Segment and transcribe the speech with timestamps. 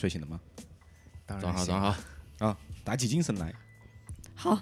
[0.00, 0.40] 睡醒了吗？
[1.26, 2.46] 当然早上好，早上好。
[2.46, 3.54] 啊，打起精神来。
[4.34, 4.56] 好，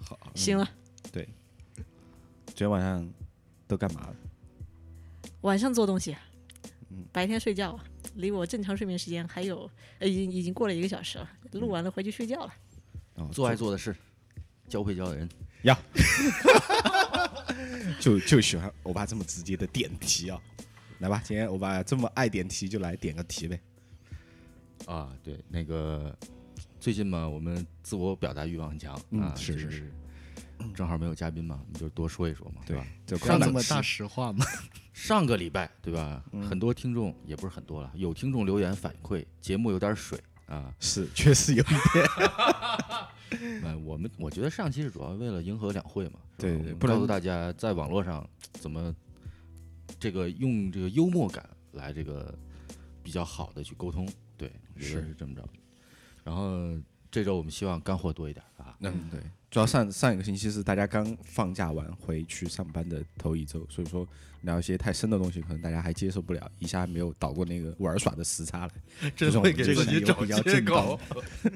[0.00, 0.68] 好，行了。
[1.12, 1.28] 对，
[2.46, 3.08] 昨天晚上
[3.68, 4.16] 都干嘛了？
[5.42, 6.16] 晚上做东西，
[6.88, 7.84] 嗯白天睡觉啊。
[8.16, 11.30] 离我正常睡眠时间还有，呃，已经已经过了一个小时了。
[11.52, 12.52] 录完了回去睡觉了。
[13.14, 13.94] 哦，做爱做的事，
[14.68, 15.28] 教会教的人。
[15.62, 15.78] 呀，
[18.00, 20.42] 就就喜欢欧巴这么直接的点题啊。
[20.98, 23.60] 来吧，今天欧巴这么爱点题，就来点个题呗。
[24.86, 26.16] 啊，对，那个
[26.78, 29.92] 最近嘛，我们自我表达欲望很强、嗯啊，是是是
[30.74, 32.86] 正好没有嘉宾嘛，你就多说一说嘛，对吧？
[33.06, 34.44] 就这么大实话吗？
[34.92, 40.74] 上个礼拜对吧，嗯很多听众也不是很多了，有听众留言反馈节目有点水啊。
[40.78, 48.94] 是确实有一点， 呃，我们我觉得上期是主要为了迎合两会嘛，是吧对对不然我们告诉大家在网络上怎么
[49.98, 52.36] 这个用这个幽默感来这个
[53.02, 54.06] 比较好的去沟通，
[54.84, 55.48] 是是这么着。
[56.24, 56.76] 然后
[57.10, 64.06] 这周我们希望干货多一点啊，嗯，对，主要上上一个星期是大家刚放假完回去上班的头一周，所以说
[64.42, 71.00] 聊一些太深的东西，可能大家还接受不了，一下没有倒过那个玩耍的时差来， 真会给这种自己找比较借正当口。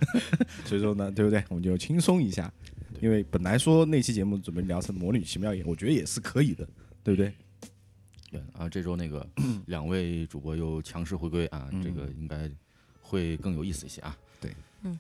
[0.66, 1.44] 所以说呢，对不对？
[1.48, 2.52] 我们就轻松一下，
[3.00, 6.66] 因为本来说那期节目准备聊成《魔女奇妙夜》，我觉得也是可以的，
[7.04, 7.32] 对不对？
[8.30, 9.24] 对啊，这周那个
[9.66, 12.50] 两位主播又强势回归啊，这个应该
[13.14, 14.16] 会更有意思一些啊。
[14.40, 14.52] 对，
[14.82, 14.98] 嗯，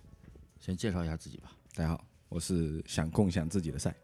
[0.60, 1.52] 先介绍一下自己吧。
[1.74, 3.94] 大家好，我是想共享自己的赛，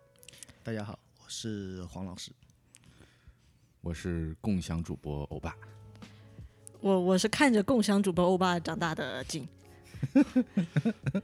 [0.64, 2.32] 大家好，我是黄老师。
[3.82, 5.56] 我是共享主播欧巴，
[6.80, 9.48] 我我是看着共享主播欧巴长大的景。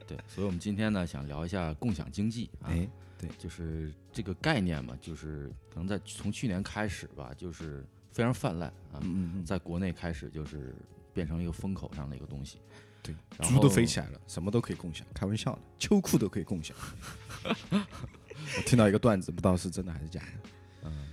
[0.09, 2.89] 对，所以我们今天呢想聊一下共享经济啊，哎，
[3.37, 10.75] 就是这个概念嘛，就是可能在从去年开始吧，就是非常泛滥啊，嗯嗯，在国内开始就是
[11.17, 12.61] 变成了一个风口上的一个东西。
[13.03, 16.77] 对，猪都飞起来了，什么都可以共享，开玩笑的，秋裤都可以共享。
[17.73, 20.51] 我听到一个段子，不知道是真的还是假的。
[20.85, 21.07] 嗯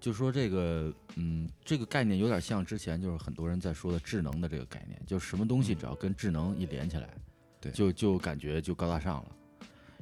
[0.00, 7.22] 就说这个，嗯，这个概念有点像之前就是很多人在说的智能的这个概念，就什么东西只要跟智能一连起来，嗯
[7.60, 9.36] 对就就感觉就高大上了。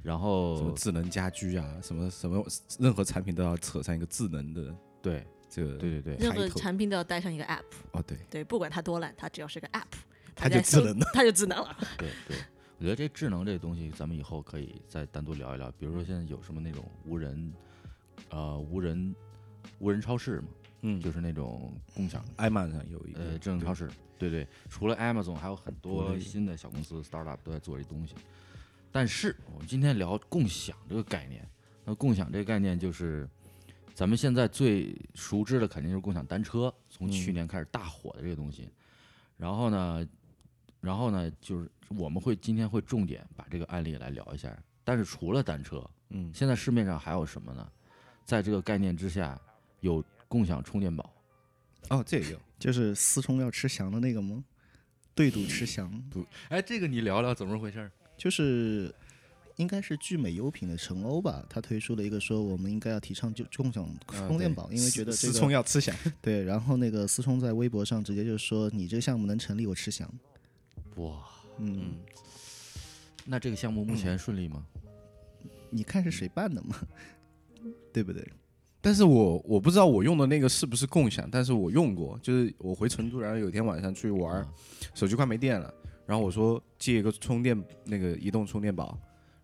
[0.00, 2.47] 然什么后智能家居啊，什么什么，
[2.78, 4.72] 任何产品都要扯上一个智能的
[5.03, 5.76] 对这个。
[5.76, 9.84] 对对对，任何产品都要带上一个 app，哦，对，对，不管它多烂，它只要是个 app，
[10.34, 11.06] 它就智能了。
[11.14, 11.76] 它就智能了。
[11.97, 12.36] 对对，
[12.78, 15.70] 我觉得这智能这个东西，咱们以后可以再单独聊一聊。
[15.72, 17.53] 比如说现在有什么那种无人，
[18.31, 19.14] 呃，无人
[19.78, 20.48] 无人超市嘛，
[20.82, 28.15] 嗯，就是那种共享艾玛上有一个呃智能超市，对对，除了 Amazon，还有很多新的小公司 startup 都在做这东西。
[28.91, 31.47] 但是我们今天聊共享这个概念，
[31.84, 33.28] 那共享这个概念就是
[33.98, 38.70] 咱们现在最熟知的肯定就是共享单车，从去嗯年开始大火的这个东西。
[39.36, 40.06] 然后呢，
[40.81, 44.56] 然后呢，就是我们会今天会重点把这个案例来聊一下。
[44.84, 47.69] 但是除了单车，嗯，现在市面上还有什么呢？
[48.25, 49.36] 在这个概念之下，
[49.81, 51.12] 有共享充电宝。
[51.88, 54.44] 哦，这也有就是思聪要吃翔的那个吗？
[55.12, 57.91] 对赌吃翔，不哎，这个你聊聊怎么回事？
[58.16, 58.94] 就是
[59.59, 66.43] 应该是聚美优品的陈欧吧，他推出了一个说我们应该要提倡就共享充电宝，因为觉得这思聪要吃翔， 对。
[66.45, 70.09] 然后那个思聪在微博上直接就说你这个项目能成立，我吃翔。
[70.97, 71.25] 哇，
[71.59, 71.97] 嗯，
[73.25, 74.65] 那这个项目目前顺利吗？
[75.71, 76.77] 你看是谁办的嘛？
[77.93, 78.27] 对不对？
[78.81, 84.47] 但是我我不知道我用的那个是不是共享，但是我用过，就是我回成都，然后有一天晚上出去玩
[84.95, 85.75] 手机快没电了，
[86.07, 88.97] 然后我说借一个充电那个移动充电宝，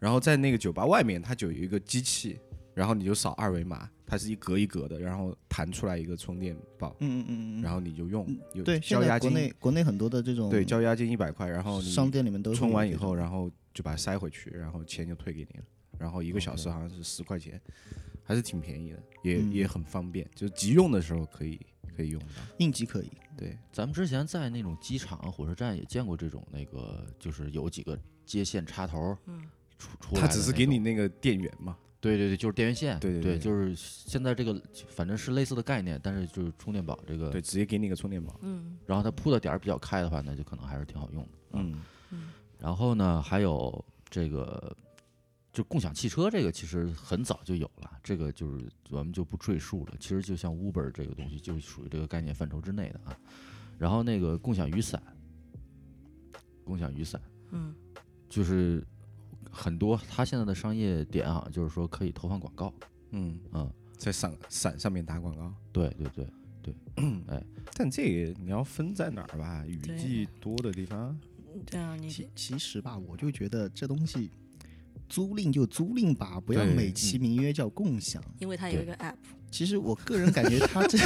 [0.04, 2.38] 然后在那个酒吧外面它就有一个机器，
[2.74, 7.62] 然后你就扫二维码，它是一格一格的，然后弹出来一个充电宝，嗯嗯嗯嗯。
[7.62, 15.64] 然后你就用，有对，现在交押金，国内国内很多的这种对，交押金一百块，然后商店里面都有充完以后，然后就把它塞回去，然后钱就退给你了，
[15.98, 17.58] 然后一个小时好像是十块钱，
[18.22, 21.58] 还是挺便宜的，也、嗯也很方便，就是急用的时候可以
[21.96, 22.42] 可以用到。
[22.58, 23.10] 应急可以。
[23.38, 29.42] 对，咱们之前在那种机场、火车站也见过这种那个，就是有几个接线插头，嗯，
[29.84, 31.76] 出出来它只是给你那个电源嘛。
[32.00, 34.60] 对对对，就是电源线，对对对对就是现在这个
[34.90, 38.38] 反正是类似的概念，但是就是充电宝这个，对，直接给你个充电宝。
[38.42, 41.28] 嗯然后它铺的点儿比较开的话，那就可能还是挺好用的。
[41.52, 41.80] 嗯，
[42.58, 44.76] 然后呢，还有这个
[45.50, 49.94] 就共享汽车这个其实很早就有了，这个就是咱们就不赘述了。
[49.98, 53.16] 其实就像 Uber 这个东西，就属于这个概念范畴之内的啊。
[53.78, 55.02] 然后那个共享雨伞，
[56.64, 57.18] 共享雨伞
[57.50, 57.74] 嗯
[58.28, 58.84] 就是
[59.54, 62.74] 很多它现在的商业点啊，就是说可以投放广告，
[63.12, 65.54] 嗯，嗯，在伞伞上面打广告。
[65.72, 66.26] 对对对
[66.62, 66.74] 对，
[67.28, 67.42] 哎，
[67.74, 68.02] 但这
[68.32, 69.64] 个你要分在哪儿吧？
[69.66, 71.16] 雨季多的地方，
[71.66, 74.30] 对啊，你其其实吧，我就觉得这东西
[75.08, 78.22] 租赁就租赁吧，不要美其名曰叫共享。
[78.40, 79.14] 因为它有一个 app，
[79.50, 80.98] 其实我个人感觉它这，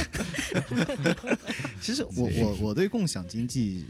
[1.81, 3.85] 其实我我 我对共享经济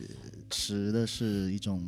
[0.50, 1.82] 持的是一种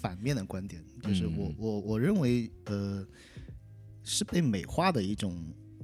[0.00, 3.06] 反面的观点，就是我嗯我我认为呃
[4.04, 5.36] 是被美化的一种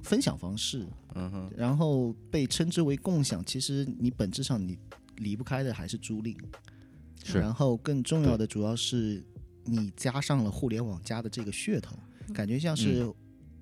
[0.02, 4.78] 分享方式，嗯哼，然后被称之为共享，其实你本质上你
[5.16, 6.36] 离不开的还是租赁，
[7.22, 7.38] 是。
[7.38, 9.24] 然后更重要的主要是
[9.64, 11.96] 你加上了互联网加的这个噱头，
[12.32, 13.06] 感觉像是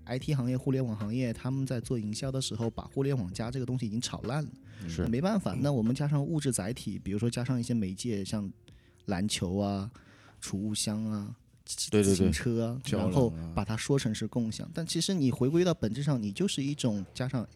[0.07, 4.51] IT 行业、互联网行业他们在做营销的时候，把互联网加这个东西已经炒烂了。
[4.89, 5.07] 是。
[5.07, 8.51] 没办法，那我们加上物质载体，比如说加上一些媒介，像
[9.07, 9.89] 篮球啊、
[10.43, 11.35] 储物箱啊。
[11.91, 17.49] 对对对自行车啊，胶然后把它说成是共享，但其实你回归到本质上，你就是一种加上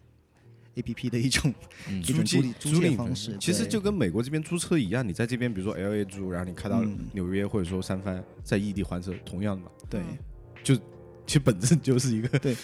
[0.75, 1.53] A P P 的一种
[1.87, 3.37] 嗯一种租借赁租赁方式。
[3.37, 6.97] 其实对就跟美国这边租车一样，你在这边比如说 L A 租，然后你开到嗯。
[7.13, 10.01] 纽约或者说三藩，在异地还车，同样的嘛，对。
[10.63, 10.73] 就
[11.27, 12.55] 其实本质就是一个对。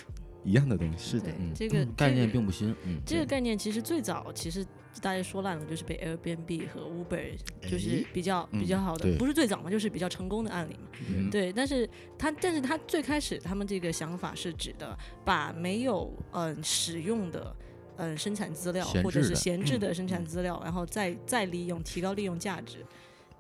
[0.45, 1.11] 一样的东西。
[1.11, 4.65] 是的对，嗯这个概念并不新，嗯，这个概念其实最早其实
[5.01, 7.31] 大家说烂了，就是被 Airbnb 和 Uber
[7.69, 10.89] 就是哎比较比较好的，对不是最早嘛，就是比较成功的案例嘛。
[11.09, 17.55] 嗯对，但是他但是他最开始他们这个想法是指的把没有嗯、使用的。
[17.95, 22.83] 嗯，生产资料或者是闲置的闲置的生产资料，然后再再利用，提高利用价值。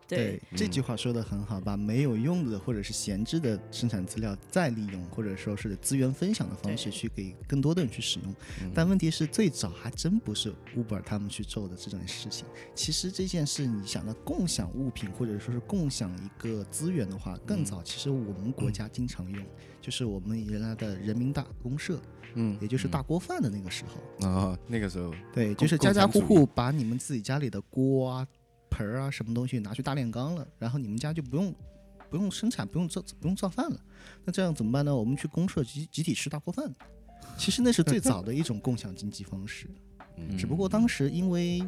[0.07, 8.35] 对，这句话说的很好，把没有用的或者是闲置的生产资料再利用，或者说是资源分享的方式去给更多的人去使用。
[8.73, 12.45] 但问题是，最早还真不是 Uber 他们去做的这种事情。
[12.75, 19.43] 其实这件事，你想到共享物品或者说是共享一个资源的话，更早其实我们国家经常用，
[19.81, 21.99] 就是我们原来的人民大公社，
[22.35, 22.57] 嗯。
[22.61, 24.27] 也就是大锅饭的那个时候。
[24.27, 25.13] 啊，那个时候。
[25.33, 28.27] 对，就是家家户户把你们自己家里的锅啊、
[28.73, 31.53] 盆儿啊什么东西拿去大炼钢了，然后你们家就不用
[32.09, 33.79] 不用生产，不用做不用做饭了。
[34.25, 34.95] 那这样怎么办呢？
[34.95, 36.73] 我们去公社集集体吃大锅饭。
[37.37, 39.67] 其实那是最早的一种共享经济方式，
[40.17, 41.63] 嗯只不过当时因为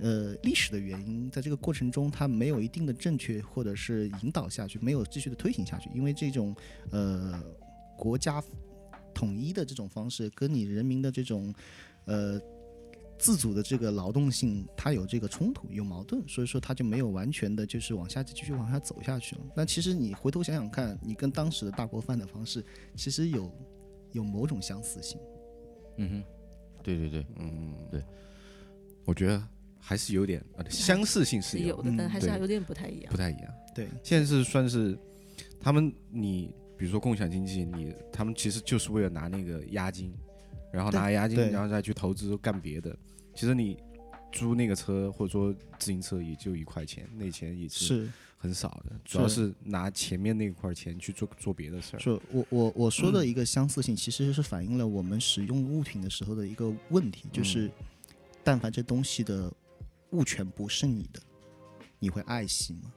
[0.00, 6.54] 呃历史的原因，在这个过程中它没有一定的正确或者是引导下去，没有继续的推行下去，因为这种
[6.90, 7.42] 呃
[7.96, 8.42] 国家
[9.14, 11.54] 统一的这种方式跟你人民的这种
[12.06, 12.40] 呃
[13.18, 19.42] 自主的这个劳动性，它有这个冲突，有矛盾，所以说它就没有完全的就是往下继续往下走下去了。
[19.56, 22.64] 那其实你回头想想看，你跟当时的大锅饭的方式
[22.94, 23.50] 其实有
[24.12, 25.18] 有某种相似性。
[25.96, 26.24] 嗯哼，
[26.82, 28.02] 对对对，嗯，对，
[29.06, 29.42] 我觉得
[29.78, 33.16] 还是有点呃相似性是是有的，但还是还有点不太一样不。
[33.16, 33.54] 太一样。
[33.74, 34.98] 对，现在是算是
[35.58, 40.12] 他们你比如说共享经济，你他们其实就是为了拿那个押金，
[40.70, 42.94] 然后拿押金，然后再去投资干别的。
[43.36, 43.78] 其实你
[44.32, 48.12] 租那个车或者说自行车也就一块钱，那钱也是是。
[48.38, 51.98] 很少的，主要是拿前面那块钱去做做别的事儿。
[51.98, 57.68] 就我我我说的一个相似性，其实是反映了我们使用物品的时候的一个问题，就是
[58.44, 59.50] 但凡这东西的
[60.10, 61.20] 物权不是你的，
[61.98, 62.92] 你会爱惜吗？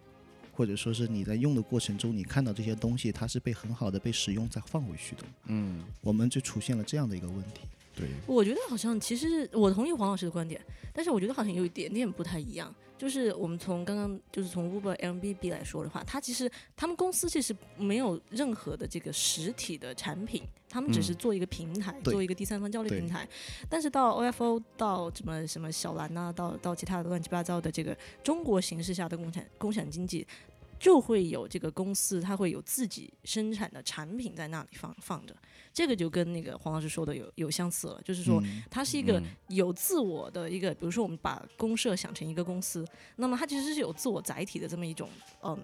[0.52, 7.62] 或者说是你在用的过程中，你看到这些东西，它是被很好的被使用再放回去的，嗯，我们就出现了这样的一个问题。
[8.00, 10.60] 对，我觉得好像其实我同意黄老师的观点，
[10.94, 12.74] 但是我觉得好像有一点点不太一样。
[12.98, 23.26] 就是我们从刚刚就是从 Uber、Airbnb 来说的话，它其实他们公司其实没有任何的这个实体的产品，他们只是做一个平台，对做一个第三方交流平台。
[23.70, 30.28] 但是到 OFO 到什么什么小蓝呐、到到其他的乱七八糟的这个中国形势下的共产共享经济，
[30.80, 35.36] 就会有这个公司，它会有自己生产的产品在那里放放着。
[35.74, 42.86] 这个就跟那个黄老师说的有有相似了，就是说嗯它是一个有自我的一个，比如说我们把公社想成一个公司，
[43.18, 45.10] 那么它其实是有自我载体的这么一种
[45.44, 45.58] 嗯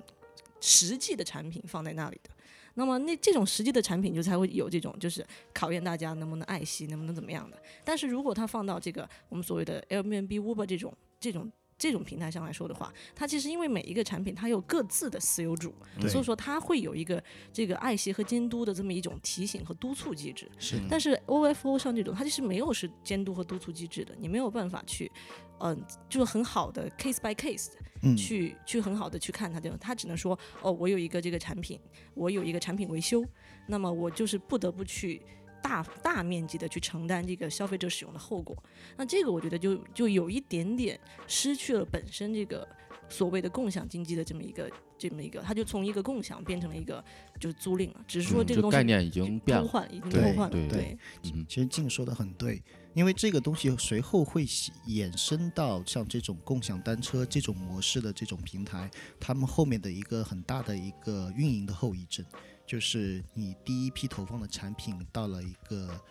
[0.61, 2.29] 实际的产品放在那里的。
[2.77, 7.57] 那么那这种实际的产品就才会有这种就是考验大家能不能爱惜，能不能怎么样的。
[7.85, 15.73] 但是如果它放到这个我们所谓的 Airbnb、Uber 这种这种这种平台上来说的话，它其实因为每一个产品它有各自的私有主，
[16.07, 20.49] 所以说它会有一个这个爱惜和监督的这么一种提醒和督促机制。
[20.57, 25.11] 是但是 OFO 上这种，它其实没有是监督和督促机制的，你没有办法去，
[25.59, 25.77] 嗯、
[26.07, 27.67] 就是很好的 case by case
[28.15, 31.79] 去去很好的去看它这种，它只能说哦，我有一个这个产品，
[32.13, 33.23] 我有一个产品维修，
[33.67, 35.21] 那么我就是不得不去
[35.65, 38.55] 大大面积的去承担这个消费者使用的后果。
[38.95, 42.67] 那这个我觉得就就有一点点失去了本身这个
[43.09, 47.03] 所谓的共享经济的这么一个这么一个，它就从一个共享变成了一个
[47.39, 49.63] 就是租赁了，只是说嗯这个东西概念已经变了。
[49.63, 52.61] 偷换，已经对偷换了，对对，嗯其实静说的很对，
[52.93, 62.23] 因为这个东西随后会衍衍生到像这种共享单车这种模式的这种平台，他们后面的一个很大的一个运营的后遗症，
[62.65, 66.01] 就是你第一批投放的产品到了一个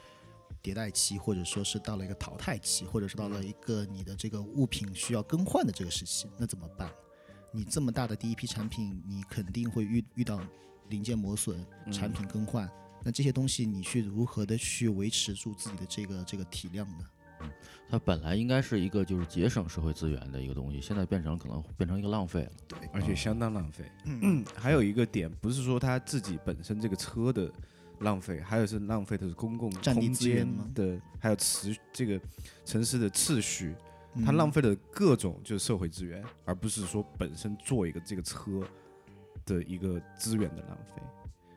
[0.63, 6.91] 迭代期，或者说是到了一个淘汰期，或者是到了一个你的这个物品需要更换的这个时期，那怎么办？
[7.53, 10.41] 你这么大的第一批产品，你肯定会遇遇到
[10.89, 12.71] 零件磨损、产品更换。
[13.03, 17.05] 那这些东西你去如何的去维持住自己的这个这个体量呢？
[17.89, 22.51] 它本来应该是一个就是节省社会资源的一个东西，现在变成可能变成一个浪费了。
[22.67, 23.85] 对而且相当浪费。
[24.05, 27.53] 嗯， 还有一个点，不是说它自己本身这个车的
[28.01, 32.21] 浪费，还有是浪费的是公共占地空间资源的，还有持这个
[32.65, 33.75] 城市的秩序，
[34.25, 38.63] 它嗯浪费了各种就是社会资源，而不是说本身做一个这个车
[39.47, 41.03] 的一个资源的浪费。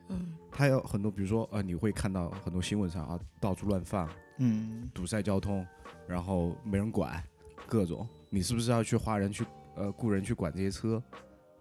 [0.10, 5.66] 嗯，它有很多，比如说呃，你会看到很多新闻上啊，到处乱放，嗯，堵塞交通，
[6.08, 7.24] 然后没人管，
[7.66, 9.46] 各种，你是不是要去花人去
[9.76, 11.02] 呃雇人去管这些车，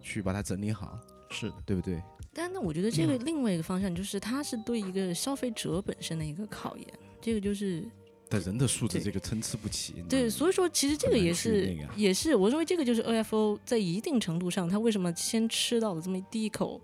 [0.01, 0.99] 去把它整理好，
[1.29, 2.01] 是的，对不对？
[2.33, 6.87] 但那我觉得这个另外一个方向就是，它是对一个消费者本身的一个考验，
[7.19, 7.83] 这个就是
[8.29, 10.03] 但人的素质这个参差不齐。
[10.07, 11.93] 对，所以说其实这个也是那个。
[11.95, 16.79] 也是我认为这个就是 OFO 在一定程度上，它为什么先吃到了这么第一口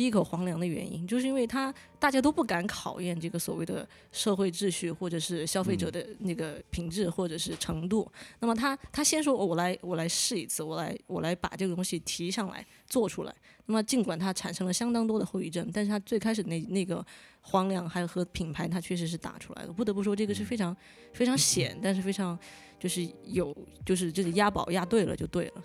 [0.00, 8.10] 第一口黄粮的原因，就是因为他大家都不敢考验这个所谓的社会秩序或者是消费嗯者的那个品质或者是程度。
[8.38, 13.34] 那么他他先说、哦我来我来试一次，我来我来把这个东西提上来做出来。
[13.66, 17.04] 那么尽管它产生了相当多的后遗症，但是它最开始那那个
[17.42, 19.72] 黄粮还有和品牌，它确实是打出来的。
[19.74, 20.74] 不得不说，这个是非常
[21.12, 22.38] 非常险，但是非常
[22.78, 23.54] 就是有
[23.84, 25.62] 就是这个押宝押对了就对了，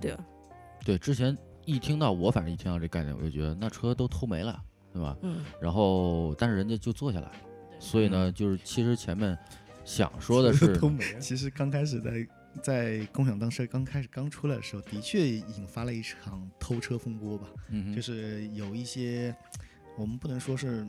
[0.00, 0.24] 对吧？
[0.82, 5.16] 对，之前一听到我反正一听到这概念，我就觉得那车都偷没了，对吧？
[5.22, 7.30] 嗯，然后但是人家就坐下来，
[7.78, 9.36] 所以呢，就是其实前面
[9.84, 11.20] 想说的是，偷没了。
[11.20, 12.26] 其实刚开始在
[12.62, 17.48] 在共享单车刚开始刚出来的时候，的确引发了一场偷车风波吧。
[17.94, 19.34] 就是有一些
[19.98, 20.86] 我们不能说是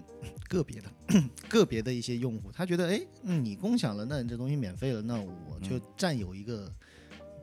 [0.47, 0.89] 个别的
[1.49, 6.71] 个别的一些用户，他觉得哎，嗯你共享了，那你这东西免费了，那我就占有一个，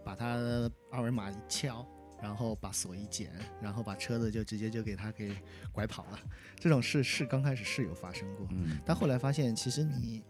[0.05, 1.87] 把它二维码一敲。
[2.25, 5.37] 然后把锁一剪，然后把车子就直接就给他给
[5.71, 6.19] 拐跑了，
[6.59, 10.23] 这种事是刚开始是有发生过，嗯，但后来发现，其实你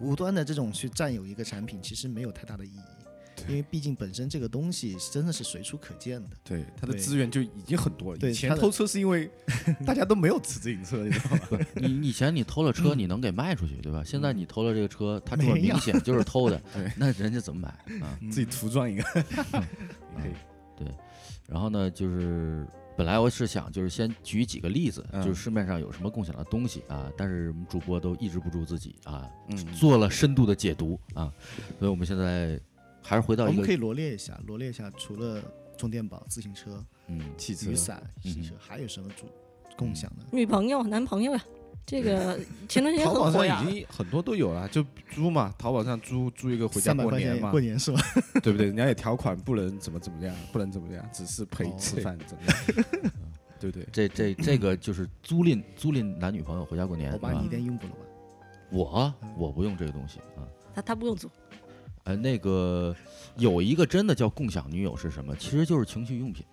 [0.00, 6.30] 无端的这种去占有一个产品，其实没有太大的意义，因为毕竟本身这个东西真的是随处可见的。
[6.42, 8.18] 对，它的资源就已经很多了。
[8.18, 9.30] 对以前偷车是因为
[9.84, 11.66] 大家都没有骑自行车，你知道吗？
[11.74, 14.02] 你以前你偷了车，你能给卖出去，对吧？
[14.02, 17.68] 现在你偷了这个车，它这么明显就是偷的 对，那人家怎么买
[18.00, 18.18] 啊？
[18.32, 20.32] 自己涂装一个， 也可以。
[21.48, 31.32] 然后呢，就是本来我是想就是先举几个例子，嗯就是市面上有什么共享的东西啊，但是我们主播都抑制不住自己啊，嗯，做了深度的解读啊，
[31.78, 32.58] 所以我们现在
[33.02, 35.42] 还是回到一个我们可以罗列一下，罗列一下，除了
[35.76, 39.26] 充电宝、自行车、嗯汽车雨伞、汽嗯车，还有什么主
[39.76, 40.24] 共享的？
[40.30, 41.44] 女朋友、男朋友呀，
[41.86, 42.38] 这个
[42.68, 43.72] 前段时间淘宝上已。
[43.72, 48.00] 经很多都有了，就租嘛，淘宝上租租一个回家过年嘛，过年是吧？
[48.42, 48.66] 对不对？
[48.66, 52.84] 人家也条款不能怎么怎么样，不能怎么样，只是陪哦吃饭怎么样，
[53.60, 53.86] 对不对？
[53.92, 57.98] 这这这个就是租赁租赁男女朋友回家过年，我把你用不了吧？
[58.70, 60.42] 我我不用这个东西啊。
[60.74, 61.30] 他他不用租，
[62.02, 62.96] 呃，那个
[63.36, 65.36] 有一个真的叫共享女友是什么？
[65.36, 66.44] 其实就是情趣用品，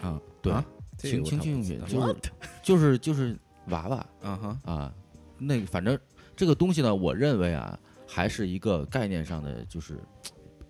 [0.00, 0.64] 啊，对，啊
[0.98, 2.16] 情情趣用品就是
[2.62, 3.36] 就是就是
[3.70, 4.94] 娃娃啊哈，啊，
[5.38, 5.98] 那个反正
[6.36, 9.98] 这个东西呢，我认为啊，还是一个概念上的，就是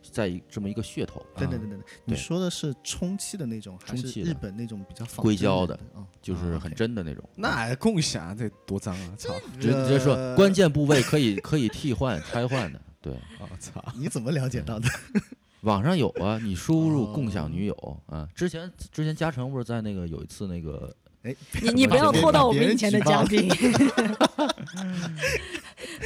[0.01, 5.75] 在这么一个噱头，啊等等等等等，你说的是充气的那种，还是日本那种比较仿硅胶的？
[5.95, 7.23] 啊，就是啊很真的那种。
[7.35, 9.15] 那共享这多脏啊！
[9.17, 9.35] 操！
[9.61, 13.85] 直直接说关键部位可以可以替换拆换的，对，我操！
[13.97, 14.89] 你怎么了解到的？
[15.63, 23.49] 网上有啊，你输入共哦享女友啊，之前之前嘉诚不是在那个有一次那个哎，你你不要拖到我们以前的嘉宾。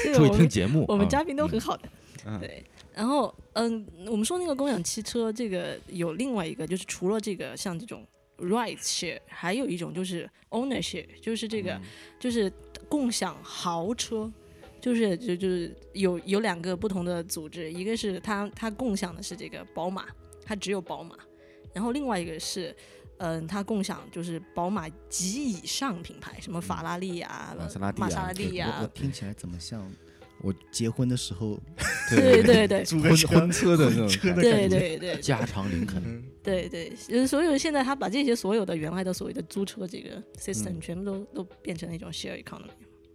[0.02, 1.88] 这 个注意我们听节目，啊我们嘉宾都很好的，
[2.26, 2.40] 嗯。
[2.40, 2.64] 对。
[2.94, 8.06] 然后，嗯，我们说那个共享汽车，这个有另外一个，就是除了这个像这种
[8.38, 11.80] ride share，还有一种就是 ownership，就是这个、
[12.20, 12.52] 就是
[12.88, 14.30] 共享豪车，
[14.80, 20.06] 就是就就是有有两个不同的组织，一个是它它共享的是这个宝马，
[20.44, 21.16] 它只有宝马。
[21.72, 22.72] 然后另外一个是，
[23.24, 29.90] 嗯、它共享就是宝马及以上品牌，什么法拉利呀、玛莎拉蒂啊玛莎拉蒂呀、我我听起来怎么像
[30.42, 31.58] 我结婚的时候
[32.10, 34.68] 对对对 租婚婚车的那种车的对？
[34.68, 36.02] 对对加长林肯，
[36.42, 42.68] 对对，就是所有现在他把这些所有的原来的所谓的租车这个 system 全部都、都变成了一种 share economy。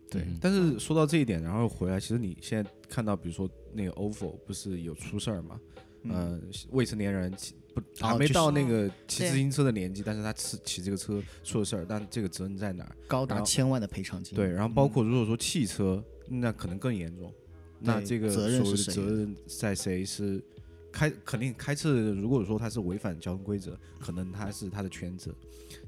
[0.09, 5.59] 对嗯，但是说到这一点，然后回来，其实你现在看到，比如说那个 OFO 不是有出事儿嘛？
[6.03, 6.39] 呃，
[6.71, 12.95] 未成年人骑不还没到那个骑自行车的年纪，但是他骑骑这个车出了事儿，但这个责任在哪儿？
[13.07, 14.35] 高达千万的赔偿金。
[14.35, 17.33] 对，然后包括如果说汽车，那可能更严重。
[17.79, 20.03] 那这个责任所谓的是责任在谁？
[20.03, 20.43] 是
[20.91, 25.33] 开肯定开车，如果说他是违反交通规则，可能他是他的全责。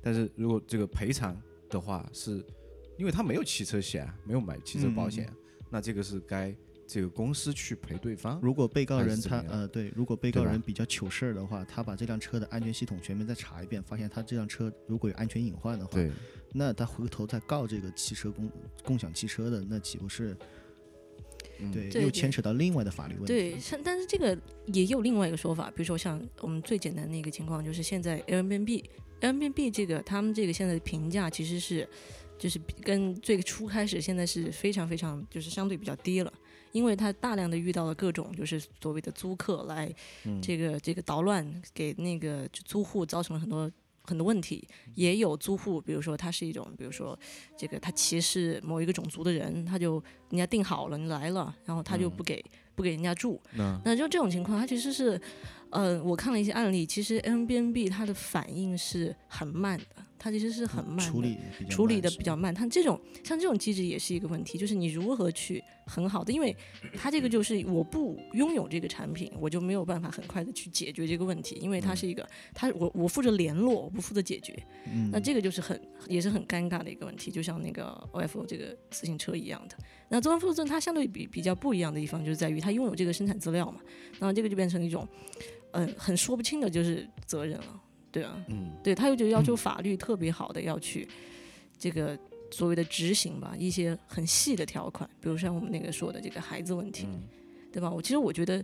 [0.02, 1.36] 但是如果这个赔偿
[1.70, 2.44] 的话，是
[2.98, 5.34] 因为他没有汽车险啊，没有买汽车保险啊，
[5.70, 6.56] 那这个是该
[6.92, 8.38] 这个公司去赔对方。
[8.44, 16.12] 如果被告人他呃对，如果被告人比较糗事儿的话，他把这辆车的安全系统全面再查一遍，发现他这辆车如果有安全隐患的话，对，
[16.52, 18.52] 那他回头再告这个汽车共
[18.84, 20.36] 共享汽车的，那岂不是
[21.60, 21.72] 嗯。
[21.72, 22.04] 对对对。
[22.04, 23.28] 又牵扯到另外的法律问题？
[23.28, 31.88] 对，像但是这个也有另外一个说法，比如说像我们最简单的一个情况，就是现在 Airbnb，Airbnb 这个他们这个现在的评价其实是，
[32.38, 36.34] 就是跟最初开始现在是非常非常就是相对比较低了，
[36.72, 39.94] 因为他大量的遇到了各种就是所谓的租客来
[40.42, 43.72] 这个、这个捣乱，给那个就租户造成了很多。
[44.04, 47.18] 很多问题，也有租户，比如说他是一种，比如说
[47.56, 55.22] 这个他歧视某一个种族的人，他就人家定好了你来了，然后他就不给、不给人家住，那那就这种情况，他其实是，
[55.70, 61.04] 呃，我看了一些案例，其实 Airbnb 它的反应是很慢的，它其实是很慢的，
[61.68, 62.54] 处理的比较慢。
[62.54, 66.56] 它这种像这种机制也是一个问题，就是你如何去很好的，因为
[66.96, 74.56] 它这个就是我不拥有这个产品，我就没有办法很快的去解决这个问题，因为它是一个，它我我负责联络，我不负责解决。
[74.94, 79.76] 嗯那这个就是很也是很尴尬的一个问题，就像那个 OFO 这个自行车一样的。
[80.10, 83.82] 那中央富证它相对比比较不一样的地方，就是在于它拥有这个生产资料嘛，
[84.20, 85.08] 然后这个就变成一种，
[85.72, 91.08] 嗯、很说不清的就是责任了，对啊，嗯，对，他又就要求法律特别好的要去
[91.80, 92.18] 这个
[92.52, 97.08] 所谓的执行吧，一些很细的条款，比如像我们那个说的这个孩子问题，
[97.72, 97.90] 对吧？
[97.90, 98.64] 我其实我觉得，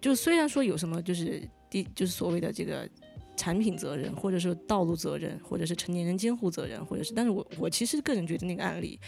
[0.00, 2.88] 就虽然说有什么就是第就是所谓的这个
[3.36, 8.98] 产品责任，或者说道路责任，或者是成年人监护责任，或者是，但是我我其实个人觉得那个案例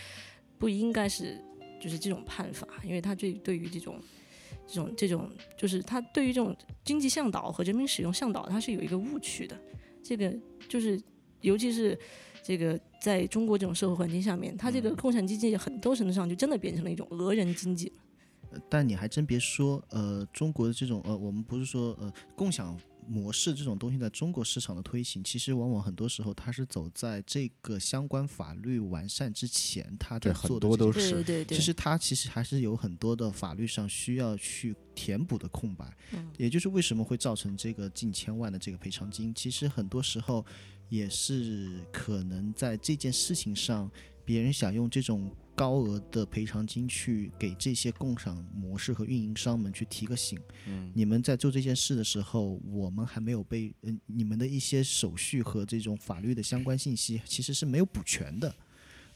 [0.58, 1.42] 不应该是
[1.80, 3.98] 就是这种判罚，因为他对对于这种。
[4.70, 9.56] 这种这种就是他对于这种经济向导和人民使用向导，他是有一个误区的。
[10.02, 10.34] 这个
[10.68, 11.00] 就是，
[11.40, 11.98] 尤其是
[12.42, 18.60] 这个在中国这种社会环境下面，它这个共产经济很多程度上就真的变成了一种讹人经济了。
[18.68, 22.76] 但你还真别说，呃，中国的这种呃，我们不是说呃共享
[23.10, 36.30] 模式这种东西在中国市场的推行，其实往往很多时候它是走在这个相关法律完善之前，它在对很做的这些多都是对对对，其实它其实还是有很多的法律上需要去填补的空白，嗯。
[36.38, 40.46] 也就是为什么会造成这个近千万的这个赔偿金，其实很多时候
[40.88, 43.90] 也是可能在这件事情上，
[44.24, 58.50] 别人想用这种高额的赔偿金去给这些共享模式和运营商们去提个醒，嗯，你们在做这件事的时候，我们还没有被，嗯、你们的一些手续和这种法律的相关信息其实是没有补全的。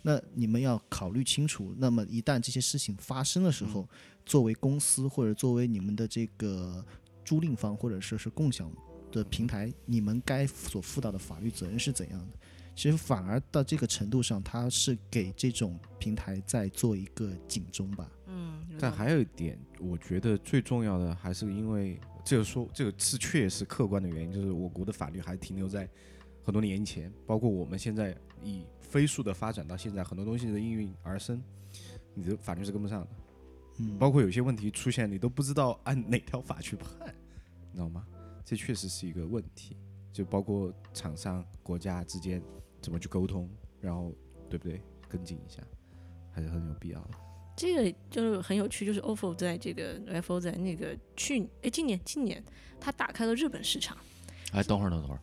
[0.02, 1.74] 那你们要考虑清楚。
[1.78, 3.88] 那么一旦这些事情发生的时候，
[4.26, 6.84] 作为公司或者作为你们的这个
[7.24, 8.70] 租赁方或者说是共享
[9.10, 12.38] 的平台，你们该所负到的法律责任是怎样的？
[12.74, 18.10] 其实反而到这个程度上，它是给这种平台在做一个警钟吧。
[18.26, 25.88] 嗯，但还有一点，我觉得最重要的还是因为这个说这个是确实客观的原因，就是我国的法律还停留在
[26.42, 31.40] 很多年以前，包括我们现在以飞速的发展到现在，很多东西的应运而生，
[32.12, 33.08] 你的法律是跟不上的。
[33.78, 36.90] 嗯，包括有些问题出现，你都不知道按哪条法去判，
[37.70, 38.04] 你知道吗？
[38.44, 39.76] 这确实是一个问题。
[40.12, 42.40] 就包括厂商、国家之间
[42.84, 43.48] 怎么去沟通，
[43.80, 44.12] 然后
[44.50, 44.78] 对不对？
[45.08, 45.62] 跟进一下，
[46.30, 47.10] 还是很有必要的。
[47.56, 52.44] 这个就是很有趣，就是 OFO 在这个 FO 在那个去哎今年今年
[52.78, 53.96] 它打开了日本市场，
[54.52, 55.20] 哎，等会儿，等会儿，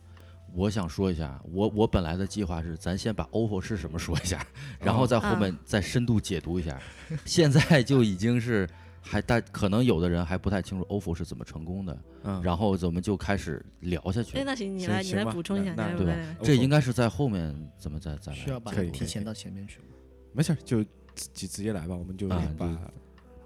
[0.54, 4.44] 我想说一下，我我本来的计划是，咱先把 OFO 是什么说一下，
[4.80, 6.80] 然后在后面再深度解读一下。
[7.26, 8.68] 现在就已经是
[9.02, 14.44] 还大，可能有的人还不太清楚 OFO 是怎么成功的，嗯，然后我们就开始聊下去哎，。
[14.46, 19.86] 那行，你来你来补充一下，对吧这应该是在后面怎么再再来需要把可以提前到前面去吗？
[20.32, 22.78] 没事儿，就直直直接来吧，我们就啊把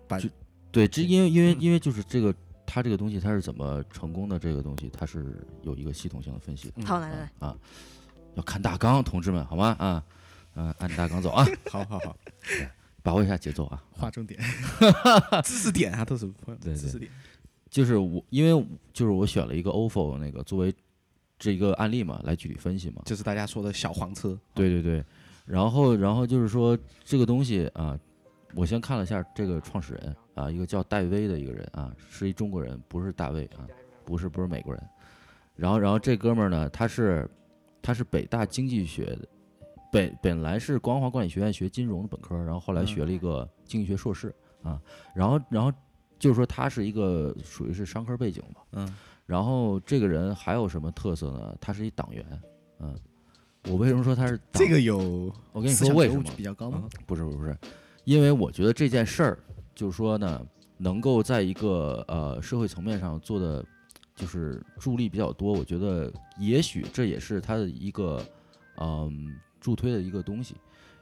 [0.06, 0.20] 把
[0.70, 2.32] 对，这因为因为因为就是这个
[2.66, 4.38] 它这个东西它是怎么成功的？
[4.38, 6.84] 这个东西它是有一个系统性的分析的。
[6.84, 7.56] 好，来来来，啊，
[8.34, 9.74] 要看大纲，同志们，好吗？
[9.78, 10.04] 啊，
[10.54, 12.16] 嗯、按大纲走啊，好 好好，
[13.06, 13.80] 把握一下节奏啊。
[13.92, 14.40] 划重点。
[15.44, 16.28] 知识点啊，都是
[16.60, 17.08] 对知识点。
[17.70, 20.74] 就是我，因为就是我选了一个 OFO 那个作为
[21.38, 23.02] 这一个案例嘛，来具体分析嘛。
[23.04, 24.36] 就是大家说的小黄车。
[24.54, 25.04] 对对对，
[25.44, 27.96] 然后然后就是说这个东西啊，
[28.56, 33.68] 我先看了一下这个创始人啊，一个叫戴威的一个人啊，是一中国人，不是大卫啊，
[34.04, 34.82] 不是不是美国人。
[35.54, 37.28] 然后然后这哥们儿呢，他是
[37.80, 39.28] 他是北大经济学的，
[39.96, 44.80] 本本来是光华管理学院学金融的本科，然后后来学了一个经济学硕士啊，
[45.14, 45.72] 然后然后
[46.18, 51.56] 就是说他是一个属于是商科背景吧，嗯，然后这个人还有什么特色呢？
[51.60, 52.24] 他是一党员，
[52.80, 52.94] 嗯，
[53.68, 56.24] 我为什么说他是党这个有我跟你说为什么？
[56.36, 56.84] 比较高吗？
[57.06, 57.56] 不是不是不是，
[58.04, 59.38] 因为我觉得这件事儿，
[59.74, 63.64] 就是说呢，能够在一个呃社会层面上做的，
[64.14, 65.52] 就是助力比较多。
[65.52, 68.22] 我觉得也许这也是他的一个
[68.78, 70.54] 嗯助推的一个东西，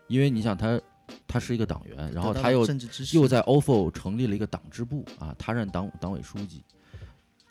[0.06, 0.80] 因为你想他
[1.28, 2.66] 他是一个党员，然后他又
[3.12, 6.64] 又在 OFO 成立了一个党支部啊，他任党党委书记，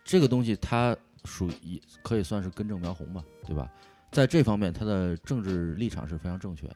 [0.04, 3.72] 这个东西他属于可以算是根正苗红吧，对吧？
[4.12, 6.76] 在这方面，他的政治立场是非常正确的，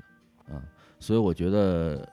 [0.54, 0.62] 啊，
[1.00, 2.08] 所以我觉得，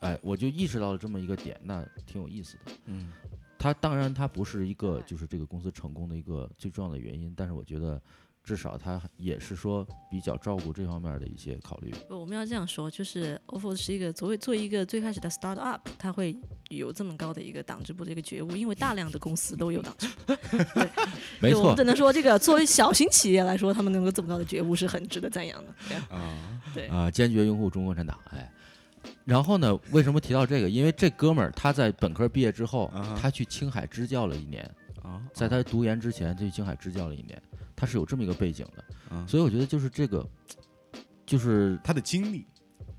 [0.00, 2.72] 哎，我就意识到了这么一个点，那挺有意思的。
[2.86, 3.12] 嗯，
[3.58, 8.00] 他当然他不是一个就是这个公司成功的一个最重要的原因，但是我觉得
[8.46, 11.92] 至少他也是说比较照顾这方面的一些考虑。
[12.08, 20.32] 我们要这样说，就是 OFO 是一个作为作为一个最开始的 start up，它会有这么高的一个党支部的一个觉悟，因为大量的公司都有党支部。
[21.42, 25.74] 没错我们，只能说这个作为小型企业来说，他们能够这么高的觉悟是很值得赞扬的。
[25.88, 28.48] 对啊啊，对，啊、坚决拥护中国共产党，哎。
[29.24, 29.76] 然后呢？
[29.90, 30.70] 为什么提到这个？
[30.70, 34.68] 因为这哥们儿他在本科毕业之后，他去青海支教了一年，
[35.02, 37.40] 啊，在他读研之前，他去青海支教了一年，
[37.76, 38.84] 他是有这么一个背景的。
[39.10, 39.28] 嗯。
[39.28, 40.26] 所以我觉得就是这个，
[41.26, 42.46] 就是他的经历，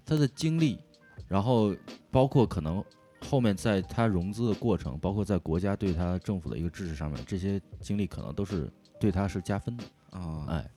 [0.05, 0.79] 他的经历，
[1.27, 1.75] 然后
[2.11, 2.83] 包括可能
[3.21, 9.83] 后面在他融资的过程，包括在国家对他政府的一个支持上面，这些经历可能都是对他是加分的。
[10.11, 10.71] 啊，哎，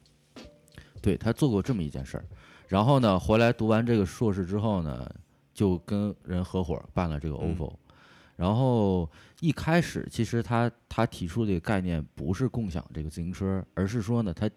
[1.01, 2.25] 对他做过这么一件事儿，
[2.67, 5.09] 然后呢，回来读完这个硕士之后呢，
[5.55, 7.57] 就跟人合伙办了这个嗯。
[7.57, 7.73] OFO，、
[8.41, 9.07] 然后
[9.41, 14.49] 一开始其实他他提出的这个概念不是共享这个自行车，而是说呢，他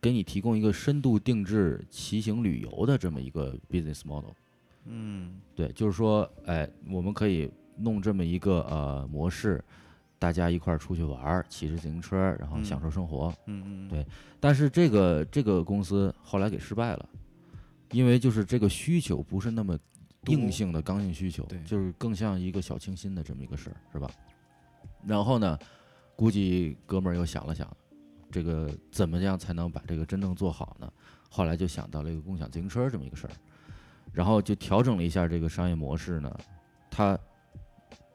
[0.00, 4.32] 给你提供一个深度定制骑行旅游的这么一个 business model。
[4.86, 9.62] 嗯对，就是说，哎，我们可以弄这么一个呃模式，
[10.18, 13.32] 大家一块儿出去玩儿，骑着自行车，然后享受生活。
[13.46, 14.04] 嗯嗯，对
[14.40, 17.08] 但是这个这个公司后来给失败了，
[17.92, 19.78] 因为就是这个需求不是那么
[20.26, 24.10] 硬性的刚性需求，就是更像一个小清新的这么一个事儿，是吧？
[25.04, 25.58] 然后呢，
[26.14, 27.68] 估计哥们儿又想了想，
[28.30, 30.92] 这个怎么样才能把这个真正做好呢？
[31.28, 33.32] 后来就想到了一个共享自行车这么一个事儿，
[34.12, 36.34] 然后就调整了一下这个商业模式呢，
[36.90, 37.18] 它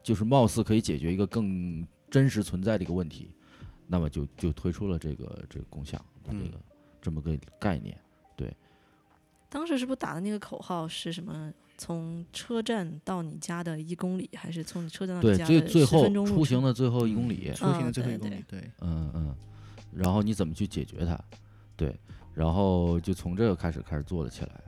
[0.02, 3.30] 就是貌似可以解决一个更真实存在的一个问题，
[3.86, 6.60] 那么就就推出了这个这个共享的这个、
[7.00, 7.96] 这么个概念。
[8.36, 8.52] 对
[9.48, 11.52] 当时是不是打的那个口号是什么？
[11.82, 19.34] 从车站到你家的一公里，还是从你车站到你，家的十最最后出行的最后一公里，出行的最后一公里，对，嗯嗯，
[19.92, 21.20] 然后你怎么去解决它？
[21.76, 21.98] 对，
[22.34, 24.60] 然后就从这个开始开始做了起来。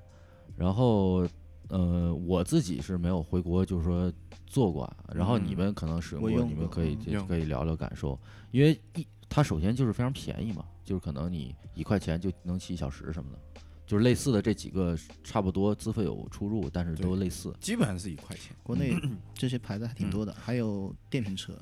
[0.57, 1.25] 然后，
[1.69, 4.13] 呃，我自己是没有回国，就是说
[4.49, 4.97] 做过啊。
[5.15, 6.97] 然后你嗯们可能使用过，你们可以
[7.29, 8.19] 可以聊聊感受，
[8.51, 13.39] 因为一它首先就是非常便宜嘛，就是可能你一块钱就能骑一小时什么的，
[13.87, 17.55] 就是类似的这几个差不多资费有出入，但是都类似。
[17.61, 18.55] 基本上是一块钱。
[18.63, 18.95] 国内
[19.35, 21.59] 这些牌子还挺多的，嗯还有电瓶车，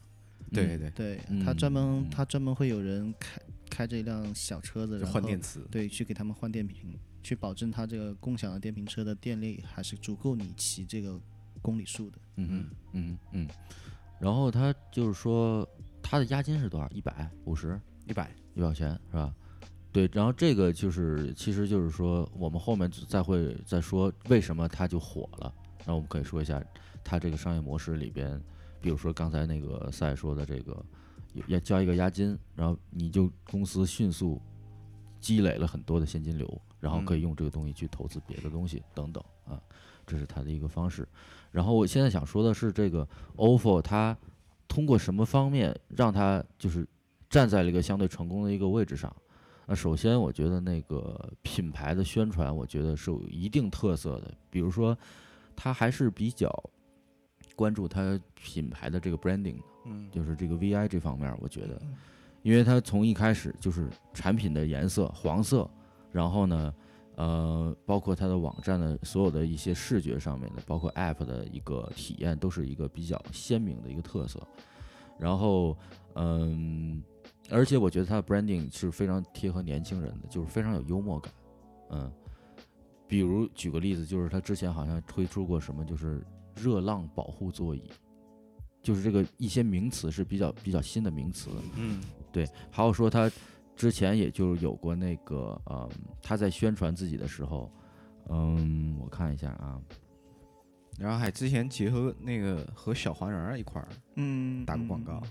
[0.53, 5.61] 对对，对嗯他专门嗯他专门会有人开开这一辆小车子，然后换电池。
[5.71, 11.19] 对，去给他们换电瓶，去保证他这个共享的电瓶车的电力还是足够你骑这个
[11.61, 12.19] 公里数的。
[12.37, 13.49] 嗯嗯嗯嗯，
[14.21, 15.69] 然后他就是说
[16.03, 16.89] 他的押金是多少？
[16.91, 17.81] 一百五十？
[18.07, 19.35] 一百，一百块钱是吧？
[19.93, 25.53] 对，然后这个就是，其实就是说，我们后面再会再说为什么它就火了。
[25.79, 26.63] 然后我们可以说一下
[27.05, 28.41] 它这个商业模式里边，
[28.81, 30.83] 比如说刚才那个赛说的这个，
[31.47, 34.41] 要交一个押金，然后你就公司迅速
[35.21, 39.61] 积累了很多的现金流，然后可以用这个东西去投资别的东西等等啊，
[40.07, 41.07] 这是它的一个方式。
[41.51, 44.17] 然后我现在想说的是，这个 OFO 它
[44.69, 46.89] 通过什么方面让它就是
[47.29, 49.15] 站在了一个相对成功的一个位置上。
[49.73, 54.31] 那首先，我觉得那个品牌的宣传，我觉得是有一定特色的。
[54.51, 54.95] 比如说，
[55.57, 56.53] 它还是比较
[57.57, 61.81] 关注它品牌的这个 branding 的嗯就是这个 VI 这方面，我觉得，
[62.43, 65.67] 因为它从一开始就是产品的颜色黄色，
[66.11, 66.75] 然后呢，
[67.15, 74.39] 呃，包括它的网站的所有的一些视觉上面的，包括 App 的一个体验，都是一个比较鲜明的一个特色。
[75.19, 75.75] 然后，
[76.15, 77.03] 嗯，
[77.53, 81.33] 而且我觉得它的 branding 是非常贴合年轻人的，就是非常有幽默感。
[81.91, 82.11] 嗯，
[83.07, 86.25] 比如举个例子，就是他之前好像推出过什么，就是
[86.57, 87.83] 热浪保护座椅。
[88.83, 92.01] 就是这个一些名词是比较比较新的名词，嗯。
[92.33, 93.31] 对，还有说他
[93.77, 95.89] 之前也就有过那个，嗯，
[96.23, 97.71] 他在宣传自己的时候，
[98.31, 99.79] 嗯，我看一下啊，
[100.99, 105.23] 然后还之前结合那个和小黄人儿一块儿嗯，打过广告，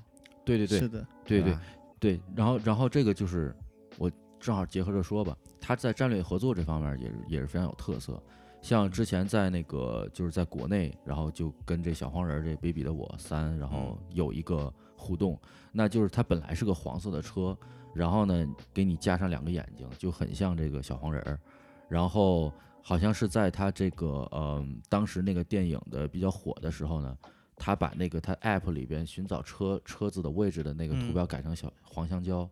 [0.45, 1.62] 对对对是的，对对吧
[2.01, 3.55] 对，然后然后这个就是
[3.99, 8.21] 我正好结合着说吧，他在战略合作这方面也是也是非常有特色。
[8.59, 15.39] 像之前在那个就是在国内，然后就跟这小黄人儿这 baby 的我三，然后有一个互动，
[15.71, 17.55] 那就是它本来是个黄色的车，
[17.93, 21.39] 然后呢给你加上两个眼睛，就很像这个小黄人儿，
[21.87, 27.15] 然后好像是在他这个嗯、当时那个电影的比较火的时候呢，
[27.63, 32.50] 他把那个他 app 里边寻找车车子的位置的那个图嗯标改成小黄香蕉，